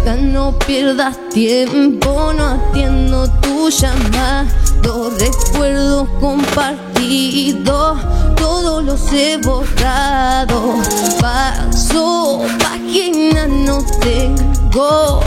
Ya 0.04 0.16
no 0.16 0.58
pierdas 0.60 1.16
tiempo, 1.30 2.32
no 2.36 2.44
atiendo 2.46 3.28
tu 3.40 3.70
llamado. 3.70 5.10
Recuerdos 5.18 6.08
compartidos, 6.20 7.98
todos 8.36 8.84
los 8.84 9.12
he 9.12 9.36
borrado. 9.38 10.76
Paso 11.20 12.42
página, 12.58 13.46
no 13.46 13.84
tengo 14.00 15.20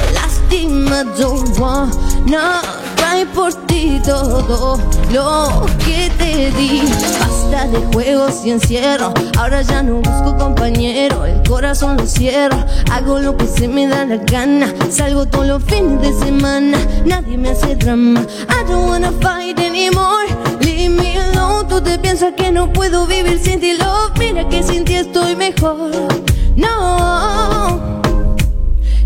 don't 1.17 1.57
wanna 1.59 2.61
cry 2.95 3.25
por 3.33 3.51
ti 3.67 3.99
todo 4.03 4.77
lo 5.11 5.65
que 5.85 6.09
te 6.17 6.51
di. 6.51 6.81
Basta 7.19 7.67
de 7.67 7.79
juegos 7.93 8.45
y 8.45 8.51
encierro, 8.51 9.13
ahora 9.37 9.61
ya 9.61 9.81
no 9.83 9.95
busco 9.95 10.37
compañero, 10.37 11.25
el 11.25 11.41
corazón 11.47 11.97
lo 11.97 12.05
cierro, 12.05 12.57
hago 12.91 13.19
lo 13.19 13.35
que 13.37 13.47
se 13.47 13.67
me 13.67 13.87
da 13.87 14.05
la 14.05 14.17
gana, 14.17 14.73
salgo 14.89 15.25
todos 15.25 15.47
los 15.47 15.63
fines 15.63 16.01
de 16.01 16.25
semana, 16.25 16.77
nadie 17.05 17.37
me 17.37 17.49
hace 17.49 17.75
drama. 17.75 18.21
I 18.49 18.63
don't 18.67 18.89
wanna 18.89 19.11
fight 19.21 19.59
anymore, 19.59 20.27
leave 20.61 20.89
me 20.89 21.17
alone. 21.17 21.67
Tú 21.69 21.81
te 21.81 21.97
piensas 21.97 22.33
que 22.35 22.51
no 22.51 22.71
puedo 22.71 23.05
vivir 23.05 23.39
sin 23.39 23.59
ti, 23.59 23.73
love, 23.73 24.17
mira 24.17 24.47
que 24.49 24.63
sin 24.63 24.85
ti 24.85 24.95
estoy 24.95 25.35
mejor. 25.35 25.91
No, 26.55 28.01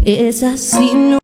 es 0.06 0.44
así, 0.44 0.94
no. 0.94 1.20